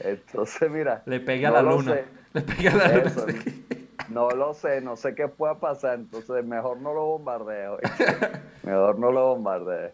[0.00, 1.02] Entonces, mira.
[1.06, 1.94] Le pegué a no la luna.
[1.94, 2.04] sé.
[2.34, 3.10] Le pegué a la luna.
[4.08, 7.78] No lo sé, no sé qué pueda pasar, entonces mejor no lo bombardeo.
[8.62, 9.92] Mejor no lo bombardeo.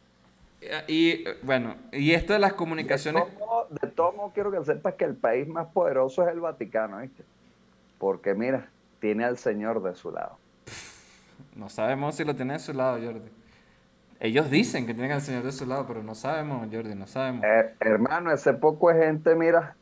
[0.88, 3.24] Y bueno, y esto de las comunicaciones.
[3.70, 7.22] de todos modos, quiero que sepas que el país más poderoso es el Vaticano, ¿viste?
[7.98, 8.68] Porque mira,
[9.00, 10.38] tiene al Señor de su lado.
[11.54, 13.30] No sabemos si lo tiene de su lado, Jordi.
[14.20, 17.44] Ellos dicen que tienen al Señor de su lado, pero no sabemos, Jordi, no sabemos.
[17.44, 19.76] Eh, hermano, ese poco de gente, mira,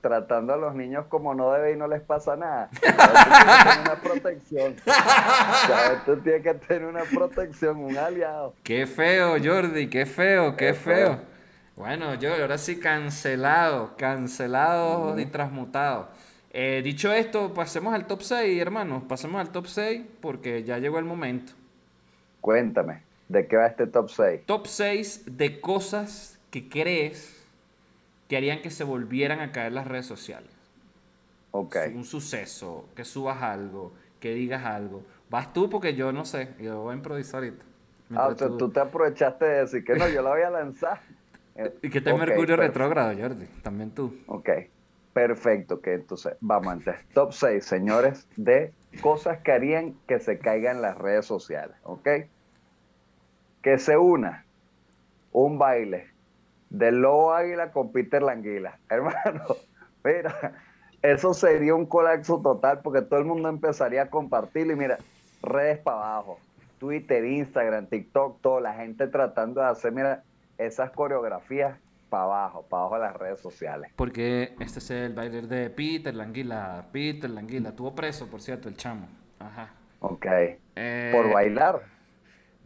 [0.00, 2.68] tratando a los niños como no debe y no les pasa nada.
[2.82, 4.76] Esto tiene que tener una protección.
[4.86, 8.54] Ya, Esto tiene que tener una protección, un aliado.
[8.62, 11.06] Qué feo, Jordi, qué feo, qué Qué feo.
[11.14, 11.20] feo.
[11.76, 16.08] Bueno, yo ahora sí cancelado, cancelado y transmutado.
[16.50, 19.02] Eh, dicho esto, pasemos al top 6, hermanos.
[19.06, 21.52] Pasemos al top 6 porque ya llegó el momento.
[22.40, 24.40] Cuéntame, ¿de qué va este top 6?
[24.46, 27.35] Top 6 de cosas que crees
[28.28, 30.50] que harían que se volvieran a caer las redes sociales.
[31.52, 31.76] Ok.
[31.94, 35.02] Un suceso, que subas algo, que digas algo.
[35.30, 37.64] Vas tú porque yo no sé, yo voy a improvisar ahorita.
[38.14, 38.70] Ah, o sea, tú...
[38.70, 41.00] te aprovechaste de decir que no, yo la voy a lanzar.
[41.82, 44.16] y que está en Mercurio retrógrado, Jordi, también tú.
[44.26, 44.50] Ok,
[45.12, 46.96] perfecto, que entonces vamos antes.
[47.14, 52.08] Top 6, señores, de cosas que harían que se caigan las redes sociales, ¿ok?
[53.62, 54.44] Que se una
[55.32, 56.15] un baile
[56.78, 58.78] del Lobo Águila con Peter Languila.
[58.88, 59.56] Hermano,
[60.04, 60.52] mira,
[61.02, 64.98] eso sería un colapso total porque todo el mundo empezaría a compartirlo y mira,
[65.42, 66.38] redes para abajo,
[66.78, 70.22] Twitter, Instagram, TikTok, toda la gente tratando de hacer, mira,
[70.58, 73.90] esas coreografías para abajo, para abajo de las redes sociales.
[73.96, 76.86] Porque este es el baile de Peter Languila.
[76.92, 77.72] Peter Languila.
[77.72, 79.08] Tuvo preso, por cierto, el chamo.
[79.38, 79.70] Ajá.
[80.00, 80.26] Ok.
[80.76, 81.82] Eh, ¿Por bailar?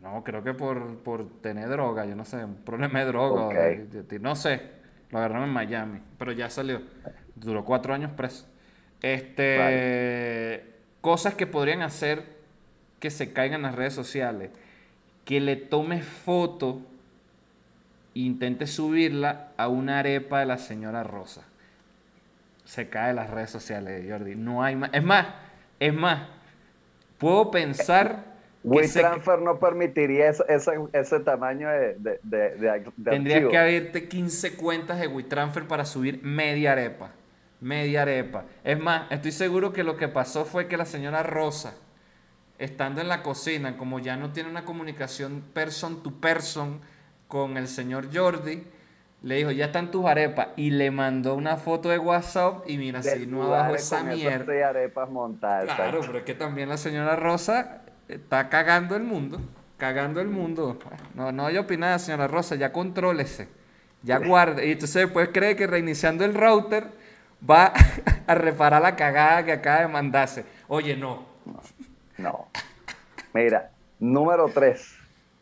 [0.03, 3.55] No, creo que por, por tener droga, yo no sé, un problema de droga.
[4.21, 4.63] no sé,
[5.11, 6.81] lo agarraron en Miami, pero ya salió.
[7.35, 8.47] Duró cuatro años preso.
[9.03, 10.65] Este,
[11.01, 12.25] Cosas que podrían hacer
[12.99, 14.51] que se caigan en las redes sociales.
[15.25, 16.81] Que le tomes foto
[18.15, 21.43] e intente subirla a una arepa de la señora Rosa.
[22.65, 24.35] Se cae las redes sociales, Jordi.
[24.35, 24.91] No hay más.
[24.93, 25.27] Es más,
[25.79, 26.23] es más.
[27.19, 28.30] Puedo pensar
[28.63, 35.85] WeTransfer no permitiría ese, tamaño de, de, Tendrías que abrirte 15 cuentas de WeTransfer para
[35.85, 37.13] subir media arepa.
[37.61, 38.45] Media arepa.
[38.63, 41.75] Es más, estoy seguro que lo que pasó fue que la señora Rosa,
[42.59, 46.81] estando en la cocina, como ya no tiene una comunicación person to person
[47.29, 48.65] con el señor Jordi,
[49.23, 50.49] le dijo, ya están tus arepas.
[50.57, 54.69] Y le mandó una foto de WhatsApp y mira, si no abajo esa mierda.
[54.69, 55.75] arepas montadas.
[55.75, 57.83] Claro, pero es que también la señora Rosa
[58.15, 59.41] está cagando el mundo,
[59.79, 60.79] cagando el mundo.
[61.15, 63.49] No, no hay opinada, señora Rosa, ya contrólese,
[64.03, 64.67] ya guarde.
[64.67, 66.89] Y entonces después cree que reiniciando el router
[67.49, 67.73] va
[68.27, 70.45] a reparar la cagada que acaba de mandarse.
[70.69, 71.25] Oye, no.
[72.19, 72.49] No.
[73.33, 74.97] Mira, número tres.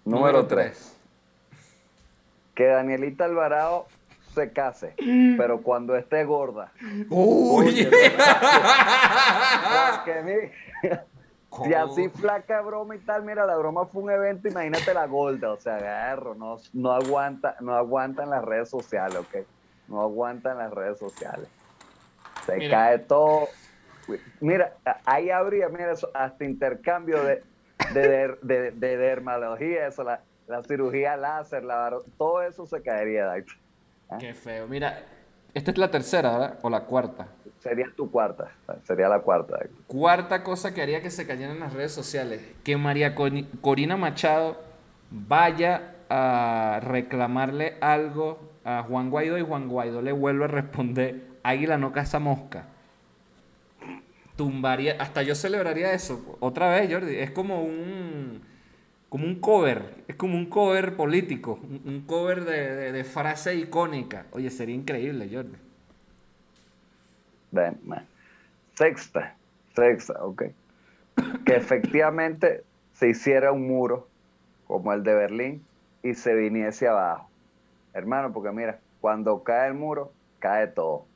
[0.04, 0.94] Número, tres.
[2.54, 3.86] Que Danielita Alvarado
[4.34, 4.94] se case,
[5.36, 6.72] pero cuando esté gorda.
[7.10, 7.88] Uy.
[11.50, 15.52] Si así flaca broma y tal, mira, la broma fue un evento, imagínate la gorda,
[15.52, 19.46] o sea, agarro, no, no aguanta, no aguantan las redes sociales, ok.
[19.88, 21.48] No aguantan las redes sociales.
[22.44, 23.48] Se cae todo.
[24.40, 24.74] Mira,
[25.06, 27.42] ahí habría, mira, eso, hasta intercambio de,
[27.94, 33.32] de, de, de, dermatología, eso, la, la, cirugía láser, la, todo eso se caería,
[34.10, 34.18] ¿Ah?
[34.18, 34.66] Qué feo.
[34.66, 35.02] Mira,
[35.54, 36.58] esta es la tercera, ¿verdad?
[36.62, 37.28] O la cuarta.
[37.60, 38.52] Sería tu cuarta,
[38.84, 39.58] sería la cuarta.
[39.86, 44.60] Cuarta cosa que haría que se cayeran las redes sociales, que María Corina Machado
[45.10, 51.78] vaya a reclamarle algo a Juan Guaidó y Juan Guaidó le vuelve a responder, Águila
[51.78, 52.66] no caza mosca.
[54.36, 56.36] Tumbaría, hasta yo celebraría eso.
[56.38, 58.46] Otra vez, Jordi, es como un
[59.08, 64.26] como un cover, es como un cover político, un, cover de frase icónica.
[64.32, 65.67] Oye, sería increíble, Jordi.
[68.74, 69.34] Sexta,
[69.74, 70.44] sexta, ok.
[71.44, 74.08] Que efectivamente se hiciera un muro
[74.66, 75.64] como el de Berlín
[76.02, 77.28] y se viniese abajo.
[77.94, 81.06] Hermano, porque mira, cuando cae el muro, cae todo.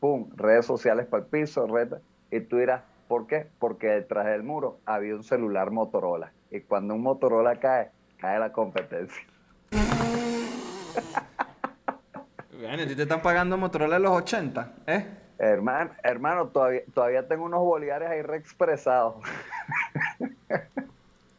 [0.00, 1.94] Pum, redes sociales para el piso, red,
[2.30, 3.46] y tú dirás, ¿por qué?
[3.58, 6.32] Porque detrás del muro había un celular Motorola.
[6.50, 9.22] Y cuando un Motorola cae, cae la competencia.
[12.58, 14.72] Bueno, ¿y te están pagando Motorola de los 80?
[14.86, 15.06] ¿Eh?
[15.42, 19.16] Hermano, hermano todavía, todavía tengo unos bolívares ahí reexpresados.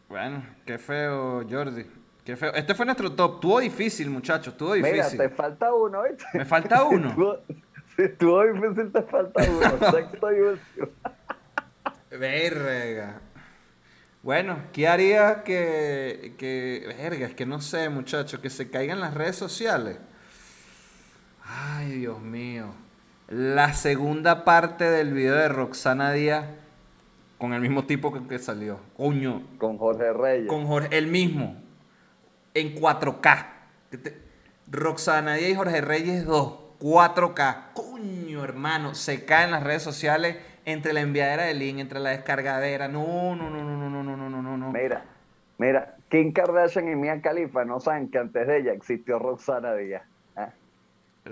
[0.10, 1.86] bueno, qué feo, Jordi.
[2.26, 2.54] Qué feo.
[2.54, 3.40] Este fue nuestro top.
[3.40, 4.56] Tuvo difícil, muchachos.
[4.56, 5.14] Estuvo difícil.
[5.14, 6.26] Mira, te falta uno, ¿viste?
[6.34, 7.16] ¿Me falta uno?
[7.96, 9.92] si estuvo difícil, te falta uno.
[9.92, 10.88] Sexto y último.
[12.12, 13.22] Verga.
[14.22, 16.94] Bueno, ¿qué haría que, que...
[16.98, 19.98] Verga, es que no sé, muchachos, que se caigan las redes sociales.
[21.46, 22.84] Ay, Dios mío
[23.34, 26.46] la segunda parte del video de Roxana Díaz
[27.40, 28.80] con el mismo tipo que, que salió.
[28.96, 29.42] Coño.
[29.58, 30.48] Con Jorge Reyes.
[30.48, 31.56] Con Jorge, el mismo.
[32.54, 33.46] En 4K.
[34.70, 36.60] Roxana Díaz y Jorge Reyes 2.
[36.80, 37.74] 4K.
[37.74, 38.94] Coño, hermano.
[38.94, 42.88] Se caen las redes sociales entre la enviadera de link, entre la descargadera.
[42.88, 44.72] No, no, no, no, no, no, no, no, no, no.
[44.72, 45.06] Mira,
[45.58, 45.96] mira.
[46.10, 50.04] Kim Kardashian y Mia Khalifa no saben que antes de ella existió Roxana Díaz.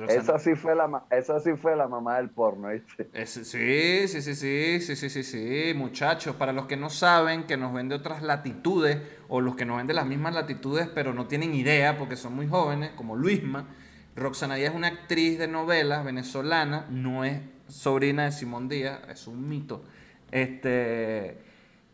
[0.08, 3.10] Esa sí, fue la, esa sí fue la mamá del porno, ¿viste?
[3.26, 6.36] sí, sí, sí, sí, sí, sí, sí, sí muchachos.
[6.38, 9.78] Para los que no saben, que nos ven de otras latitudes, o los que nos
[9.78, 13.68] ven de las mismas latitudes, pero no tienen idea porque son muy jóvenes, como Luisma,
[14.16, 19.28] Roxana Díaz es una actriz de novelas venezolana, no es sobrina de Simón Díaz, es
[19.28, 19.84] un mito.
[20.32, 21.38] Este,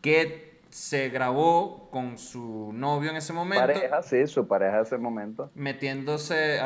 [0.00, 3.66] que se grabó con su novio en ese momento.
[3.66, 5.50] Pareja, sí, su pareja en ese momento.
[5.54, 6.60] Metiéndose,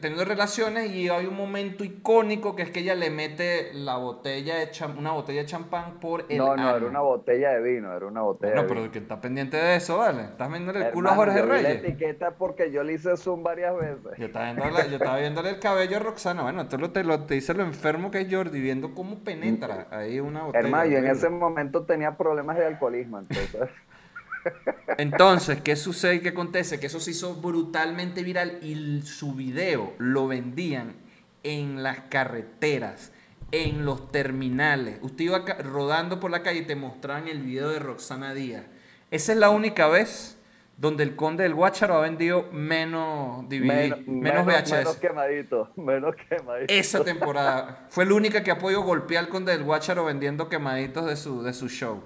[0.00, 4.56] teniendo relaciones y hay un momento icónico que es que ella le mete la botella
[4.56, 8.06] de una botella de champán por el No, no, era una botella de vino, era
[8.06, 10.22] una botella No, de pero que está pendiente de eso, ¿vale?
[10.22, 11.62] Estás viendo el culo a Jorge Reyes.
[11.62, 14.18] la etiqueta porque yo le hice zoom varias veces.
[14.18, 16.42] Yo estaba, yo estaba viéndole el cabello a Roxana.
[16.42, 19.88] Bueno, esto lo, te, lo, te dice lo enfermo que es Jordi, viendo cómo penetra
[19.90, 20.64] ahí una botella.
[20.64, 23.47] Hermano, yo en ese momento tenía problemas de alcoholismo, entonces...
[24.98, 26.80] Entonces, ¿qué sucede y qué acontece?
[26.80, 30.96] Que eso se hizo brutalmente viral y su video lo vendían
[31.42, 33.12] en las carreteras,
[33.52, 34.98] en los terminales.
[35.02, 38.64] Usted iba rodando por la calle y te mostraban el video de Roxana Díaz.
[39.10, 40.36] Esa es la única vez
[40.76, 44.72] donde el Conde del Guácharo ha vendido menos DVD, menos, VHS.
[44.72, 46.72] Menos quemadito, menos quemadito.
[46.72, 51.06] Esa temporada fue la única que ha podido golpear al Conde del Guácharo vendiendo quemaditos
[51.06, 52.02] de su, de su show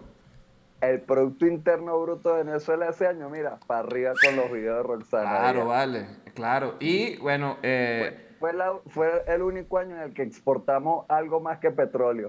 [0.82, 4.82] el Producto Interno Bruto de Venezuela ese año, mira, para arriba con los videos de
[4.82, 5.30] Roxana.
[5.30, 6.74] Claro, vale, claro.
[6.80, 7.56] Y bueno...
[7.62, 8.28] Eh...
[8.40, 8.50] Fue,
[8.88, 12.28] fue, el único año en el que exportamos algo más que petróleo.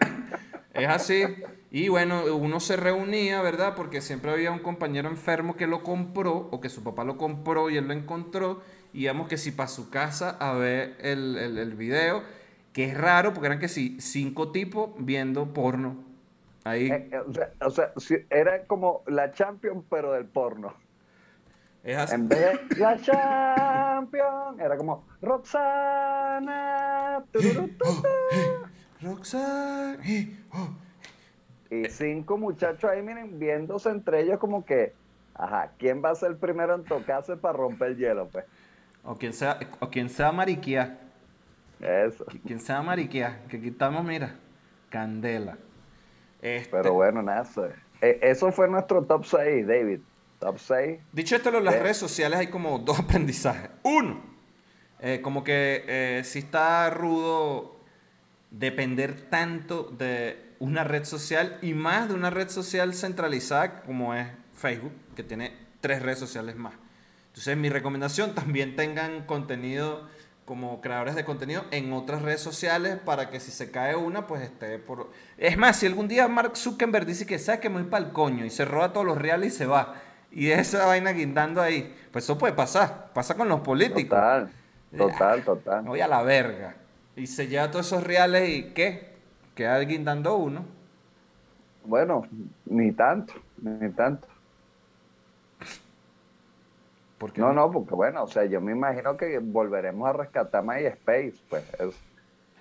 [0.74, 1.24] es así.
[1.70, 3.74] Y bueno, uno se reunía, ¿verdad?
[3.76, 7.68] Porque siempre había un compañero enfermo que lo compró o que su papá lo compró
[7.68, 8.62] y él lo encontró.
[8.94, 12.22] Y íbamos que si para su casa a ver el, el, el video,
[12.72, 16.11] que es raro porque eran que sí, cinco tipos viendo porno
[16.64, 16.90] Ahí.
[16.90, 17.20] Eh, eh,
[17.60, 17.92] o sea,
[18.30, 20.74] era como la Champion, pero del porno.
[21.82, 22.14] Es así.
[22.14, 26.62] En vez de la Champion, era como Roxana.
[29.02, 29.98] Roxana.
[31.70, 34.92] Y cinco muchachos ahí, miren, viéndose entre ellos como que,
[35.34, 38.44] ajá, ¿quién va a ser el primero en tocarse para romper el hielo, pues?
[39.02, 40.98] O quien sea, o quien sea mariquía.
[41.80, 42.26] Eso.
[42.46, 44.36] Quien sea mariquía, que quitamos, mira,
[44.88, 45.56] candela.
[46.42, 47.46] Este, Pero bueno, nada,
[48.00, 50.00] e, eso fue nuestro top 6, David.
[50.40, 50.98] Top 6.
[51.12, 53.70] Dicho esto, en las redes sociales hay como dos aprendizajes.
[53.84, 54.20] Uno,
[55.00, 57.76] eh, como que eh, si está rudo
[58.50, 64.28] depender tanto de una red social y más de una red social centralizada como es
[64.54, 66.74] Facebook, que tiene tres redes sociales más.
[67.28, 70.06] Entonces mi recomendación también tengan contenido
[70.44, 74.42] como creadores de contenido en otras redes sociales para que si se cae una, pues
[74.42, 75.10] esté por...
[75.38, 78.44] Es más, si algún día Mark Zuckerberg dice que sabe que muy para el coño
[78.44, 79.94] y se roba todos los reales y se va,
[80.30, 84.18] y esa vaina guindando ahí, pues eso puede pasar, pasa con los políticos.
[84.18, 84.50] Total,
[84.96, 85.84] total, total.
[85.84, 86.74] voy a la verga.
[87.14, 89.12] Y se lleva todos esos reales y ¿qué?
[89.54, 90.64] Queda guindando uno.
[91.84, 92.26] Bueno,
[92.64, 94.26] ni tanto, ni tanto.
[97.36, 101.64] No, no, porque bueno, o sea, yo me imagino que volveremos a rescatar MySpace, pues.
[101.80, 101.92] o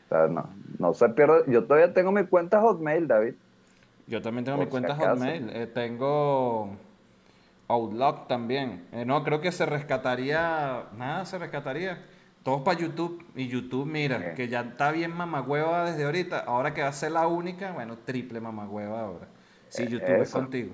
[0.09, 0.49] sea, no,
[0.79, 1.43] no se pierde.
[1.47, 3.33] Yo todavía tengo mi cuenta Hotmail, David.
[4.07, 5.49] Yo también tengo mi cuenta Hotmail.
[5.53, 6.69] Eh, tengo
[7.67, 8.85] Outlook también.
[8.91, 10.83] Eh, no, creo que se rescataría.
[10.97, 12.03] Nada, se rescataría.
[12.43, 13.25] Todos para YouTube.
[13.35, 16.39] Y YouTube, mira, que ya está bien mamagüeva desde ahorita.
[16.39, 19.27] Ahora que va a ser la única, bueno, triple mamagüeva ahora.
[19.69, 20.73] Sí, eh, YouTube es contigo.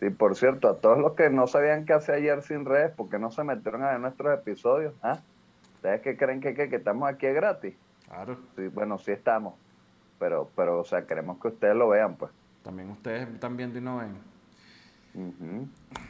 [0.00, 3.08] Sí, por cierto, a todos los que no sabían qué hace ayer sin redes, ¿por
[3.08, 4.94] qué no se metieron a ver nuestros episodios?
[5.02, 5.18] ¿Ah?
[5.76, 7.74] ¿Ustedes qué creen que, que, estamos aquí gratis?
[8.06, 8.38] Claro.
[8.56, 9.54] Sí, bueno, sí estamos.
[10.20, 12.30] Pero, pero, o sea, queremos que ustedes lo vean, pues.
[12.62, 14.28] También ustedes están viendo y no ven.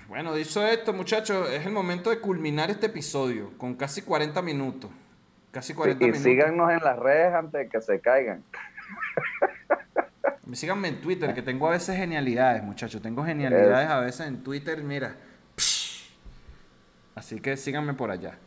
[0.08, 4.90] Bueno, dicho esto, muchachos, es el momento de culminar este episodio con casi 40 minutos.
[5.50, 6.26] Casi 40 y minutos.
[6.26, 8.42] Y síganos en las redes antes de que se caigan.
[10.52, 13.02] Síganme en Twitter, que tengo a veces genialidades, muchachos.
[13.02, 15.16] Tengo genialidades a veces en Twitter, mira.
[17.14, 18.38] Así que síganme por allá.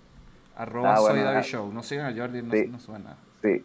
[0.56, 1.72] Arroba ah, soy David ah, Show.
[1.72, 3.18] No sigan a Jordi, no, suena.
[3.42, 3.64] Sí.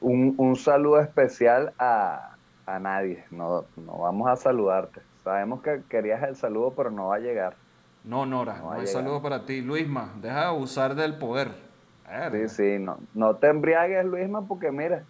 [0.00, 3.24] Un, un saludo especial a, a nadie.
[3.30, 5.00] No, no vamos a saludarte.
[5.24, 7.56] Sabemos que querías el saludo, pero no va a llegar.
[8.04, 9.60] No, Nora, no, hay saludo para ti.
[9.60, 11.52] Luisma, deja de abusar del poder.
[12.30, 15.04] Sí, sí, no, no te embriagues, Luisma, porque mira,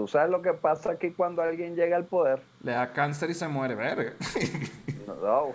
[0.00, 2.40] Tú sabes lo que pasa aquí cuando alguien llega al poder.
[2.62, 4.14] Le da cáncer y se muere, verga.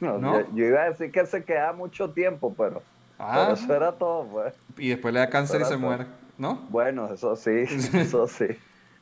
[0.00, 2.82] No, no, Yo, iba a decir que se queda mucho tiempo, pero,
[3.20, 3.50] ah.
[3.52, 4.54] eso era todo, pues.
[4.76, 6.06] Y después le da cáncer y se muere,
[6.36, 6.66] ¿no?
[6.70, 7.50] Bueno, eso sí,
[7.92, 8.46] eso sí.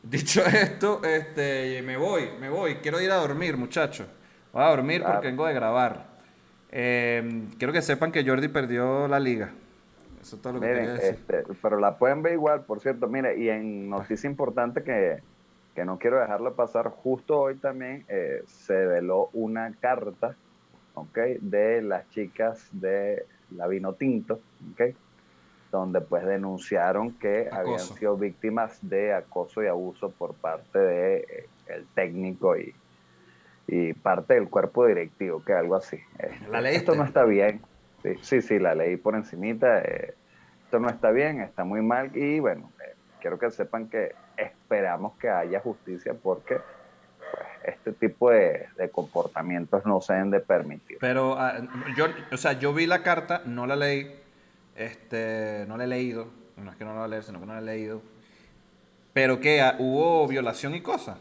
[0.02, 2.74] Dicho esto, este, me voy, me voy.
[2.76, 4.06] Quiero ir a dormir, muchachos.
[4.52, 6.04] Voy a dormir porque vengo de grabar.
[6.70, 9.54] Eh, quiero que sepan que Jordi perdió la liga.
[10.26, 11.10] Eso es todo lo que Miren, decir.
[11.10, 13.06] este, pero la pueden ver igual, por cierto.
[13.06, 15.22] Mire, y en noticia importante que,
[15.72, 20.34] que no quiero dejarla pasar, justo hoy también eh, se veló una carta,
[20.94, 21.16] ¿ok?
[21.40, 24.40] De las chicas de la Vino Tinto,
[24.72, 24.96] ¿ok?
[25.70, 31.48] Donde pues denunciaron que habían sido víctimas de acoso y abuso por parte de eh,
[31.68, 32.74] el técnico y,
[33.68, 35.98] y parte del cuerpo directivo, que algo así.
[36.18, 37.60] Esto no está bien.
[38.14, 39.80] Sí, sí, sí, la leí por encimita.
[39.80, 40.14] eh,
[40.64, 45.16] esto no está bien, está muy mal y bueno, eh, quiero que sepan que esperamos
[45.16, 50.98] que haya justicia porque pues, este tipo de, de comportamientos no se deben de permitir.
[51.00, 51.54] Pero ah,
[51.96, 54.12] yo, o sea, yo vi la carta, no la leí,
[54.74, 57.46] este, no la he leído, no es que no la voy a leer, sino que
[57.46, 58.02] no la he leído.
[59.12, 61.18] Pero que ah, hubo violación y cosas.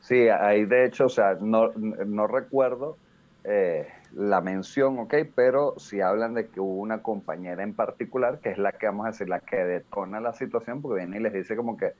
[0.00, 2.98] Sí, ahí de hecho, o sea, no, no recuerdo
[3.42, 8.50] eh, la mención, ok, pero sí hablan de que hubo una compañera en particular, que
[8.50, 11.32] es la que vamos a decir, la que detona la situación, porque viene y les
[11.32, 11.94] dice como que,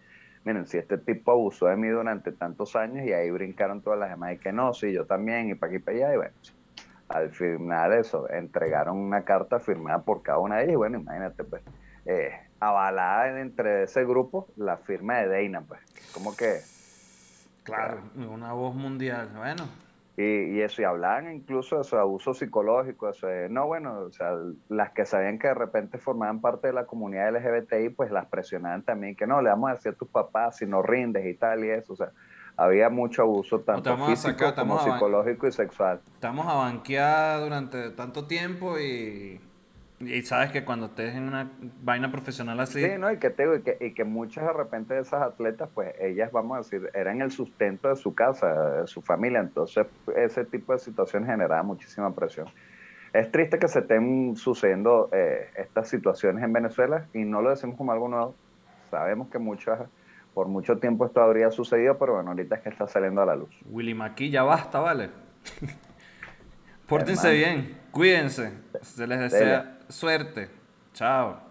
[0.44, 4.10] miren, si este tipo abusó de mí durante tantos años y ahí brincaron todas las
[4.10, 6.34] demás y que no, sí, yo también, y para aquí y para allá, y bueno,
[7.08, 11.42] al firmar eso, entregaron una carta firmada por cada una de ellas, y bueno, imagínate,
[11.42, 11.62] pues,
[12.06, 15.80] eh, avalada entre ese grupo, la firma de Deina, pues,
[16.12, 16.60] como que...
[17.64, 19.30] Claro, una voz mundial.
[19.34, 19.64] Bueno,
[20.16, 24.12] Y, y eso, y hablaban incluso de de abuso psicológico, eso de, no, bueno, o
[24.12, 24.32] sea,
[24.68, 28.82] las que sabían que de repente formaban parte de la comunidad LGBTI, pues las presionaban
[28.82, 31.64] también, que no, le vamos a decir a tus papás si no rindes y tal
[31.64, 32.12] y eso, o sea,
[32.56, 36.00] había mucho abuso tanto físico sacar, como psicológico y sexual.
[36.14, 39.40] estamos a banquear durante tanto tiempo y,
[40.06, 41.50] y sabes que cuando estés en una
[41.82, 43.10] vaina profesional así, Sí, ¿no?
[43.12, 45.94] Y que, te digo, y que, y que muchas de repente de esas atletas, pues
[46.00, 49.86] ellas, vamos a decir, eran el sustento de su casa, de su familia, entonces
[50.16, 52.46] ese tipo de situaciones generaba muchísima presión.
[53.12, 57.76] Es triste que se estén sucediendo eh, estas situaciones en Venezuela y no lo decimos
[57.76, 58.34] como algo nuevo.
[58.90, 59.80] Sabemos que muchas,
[60.34, 63.36] por mucho tiempo esto habría sucedido, pero bueno, ahorita es que está saliendo a la
[63.36, 63.54] luz.
[63.66, 65.10] Willy Maki, ya basta, ¿vale?
[66.88, 67.62] Pórtense Hermano.
[67.62, 68.52] bien, cuídense,
[68.82, 70.50] se les desea suerte.
[70.92, 71.43] Chao.